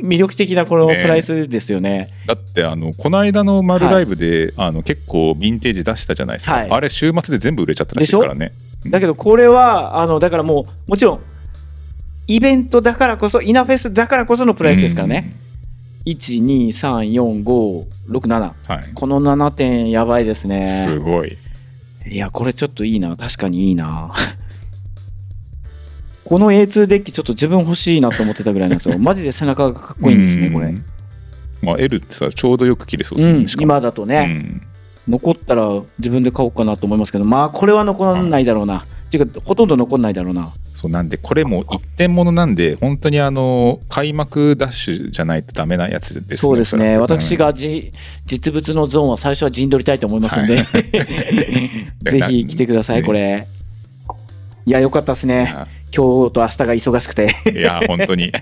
[0.02, 2.08] 魅力的なこのプねライスですよね。
[2.26, 8.52] だってあのこの間の丸ライブで、あの結構ヴィンテージ出したじゃないですか、はいあれ週末で全部売れちゃったらしいですからね
[8.86, 11.20] だけどこれは、あの、だからもう、もちろん、
[12.26, 15.34] イベントだからこそ、イナフェスだからこそのプライスですからね。
[16.06, 18.26] 1、2、3、4、5、6、7。
[18.26, 18.54] うんはい
[18.94, 20.66] この7点やばいですね。
[20.66, 21.36] すごい
[22.06, 23.14] いや、これちょっといいな。
[23.16, 24.12] 確かにいいな。
[26.24, 28.96] この A2 デッキちょっと自分欲しいなと思ってたぐらいなんですよ。
[28.98, 30.68] マジで背中がかっこいいんですね、これ。
[30.68, 30.84] うん
[31.62, 34.62] まあ L ってさちょうどよく切れそうですうんね、し、かも今だとね、
[35.08, 38.78] 残ったら自分で買おうかなと思いますけど、まあこれは残らないだろうな。
[38.78, 40.52] っていうか、ほとんど残んないだろうな。
[40.72, 46.96] そうなんでこれも一点物なんで本当にあの開幕ダッシュじゃないとダメなやつですねそうですね。
[46.96, 47.92] 私がじ
[48.24, 50.64] 実物のゾーンは最初は陣取りたいと思いますんで、は
[52.10, 53.46] ぜひ来てください、ねこれ。
[54.66, 55.52] いや、よかったですね。
[55.94, 57.34] 今日と明日が忙しくて。
[57.52, 58.32] いや本当に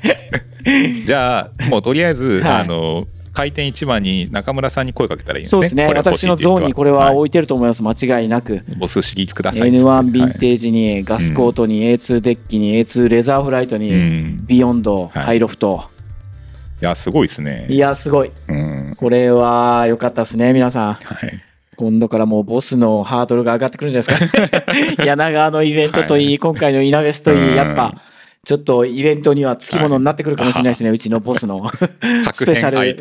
[1.07, 3.07] じゃあもうとりあえず、はいあの
[3.39, 5.87] 開店一番に中村さんに声かけたらいいんですねそうですね。
[5.95, 7.85] 私のゾーンにこれははい置いてると思います。
[7.85, 8.65] 間違いなく。
[8.77, 15.85] ボスシリーズください N1 ヴィンテージに、ガスコートに、A2 デッキに、A2 レザーフライトうに、ん、ビヨンド、はいハイロフト。
[16.83, 18.33] いやすごいですねいや、すごい。
[18.49, 20.95] うんこれは良かったですね、皆さん。
[20.95, 21.45] はい
[21.77, 25.05] 今度からもうボスのハードルが上がってくるんじゃないですか。
[25.07, 27.95] 柳川のイベントといい、はい今回のイナフェスといい、うんやっぱ、
[28.45, 31.63] ちょっとイベントにはつきものになってくるかもしれないですね、うちのボスの。
[32.33, 32.97] スペシャル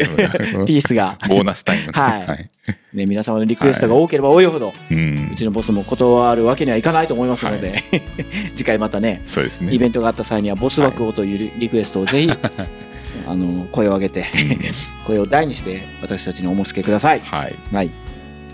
[0.65, 1.17] ピースが。
[1.27, 1.91] ボーナスタイム。
[1.93, 2.49] はい。
[2.93, 5.29] ね、皆様のリクエストが多ければ多いほど、うん。
[5.31, 7.83] うちのボスも断るわけにはいかないと思いますので、
[8.55, 9.73] 次回またね、そうですね。
[9.73, 12.31] イベントがあった際にはボス枠をというリクエストをぜひ、
[13.25, 14.25] あの声を上げて、
[15.05, 17.21] 声を大にして私たちにお申し付けください。
[17.21, 17.87] はい、はい。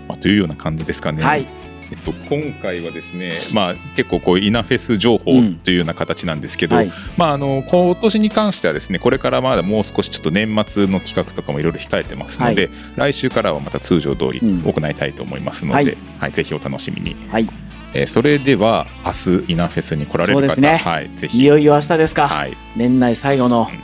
[0.06, 1.22] まあ、というような感じですかね。
[1.22, 1.46] はい。
[1.94, 6.92] えっと、今回はですね、まあ、結構こうイナフェス情報うんというような形なんですけど、はい。
[7.16, 14.62] まあ、あの今年に関してはですねこれからまだもう少しちょっと年末の企画とかもいろいろ控えてますので、来週からはまた通常通りうん。
[14.62, 15.96] 行いたいと思いますので、はい。
[16.18, 17.48] はいぜひお楽しみに、はい。
[17.94, 19.12] えーそれでは明
[19.44, 20.76] 日イナフェスに来られる方、ね。
[20.76, 21.38] はい、ぜひ。
[21.38, 22.28] いよいよ明日ですか。
[22.28, 22.56] はい。
[22.76, 23.78] 年内最後のうん。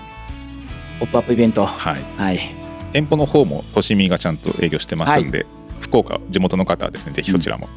[0.99, 1.65] ポップアップイベント。
[1.65, 2.41] はい、はい。
[2.93, 5.47] 店舗の方もとしみがちゃんと営業してますんで、
[5.81, 7.69] 福岡地元の方はですねぜひそちらも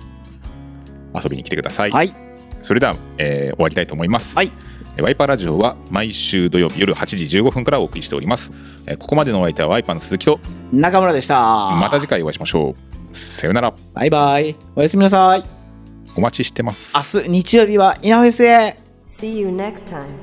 [1.13, 2.13] 遊びに来てください、はい。
[2.61, 4.51] それでは、えー終わりたいと思います、はい
[4.95, 8.53] えーワイパーラジオは毎週土曜日夜8時15分からお送りしております、
[8.87, 10.39] えーここまでのお相手はワイパーの鈴木と
[10.71, 11.35] 中村でした。
[11.35, 12.75] また次回お会いしましょ
[13.11, 14.55] うさようならバイバイ。
[14.75, 15.43] おやすみなさい。
[16.15, 18.77] お待ちしてます明日日曜日はイナフェスへ。
[19.07, 20.22] See you next time.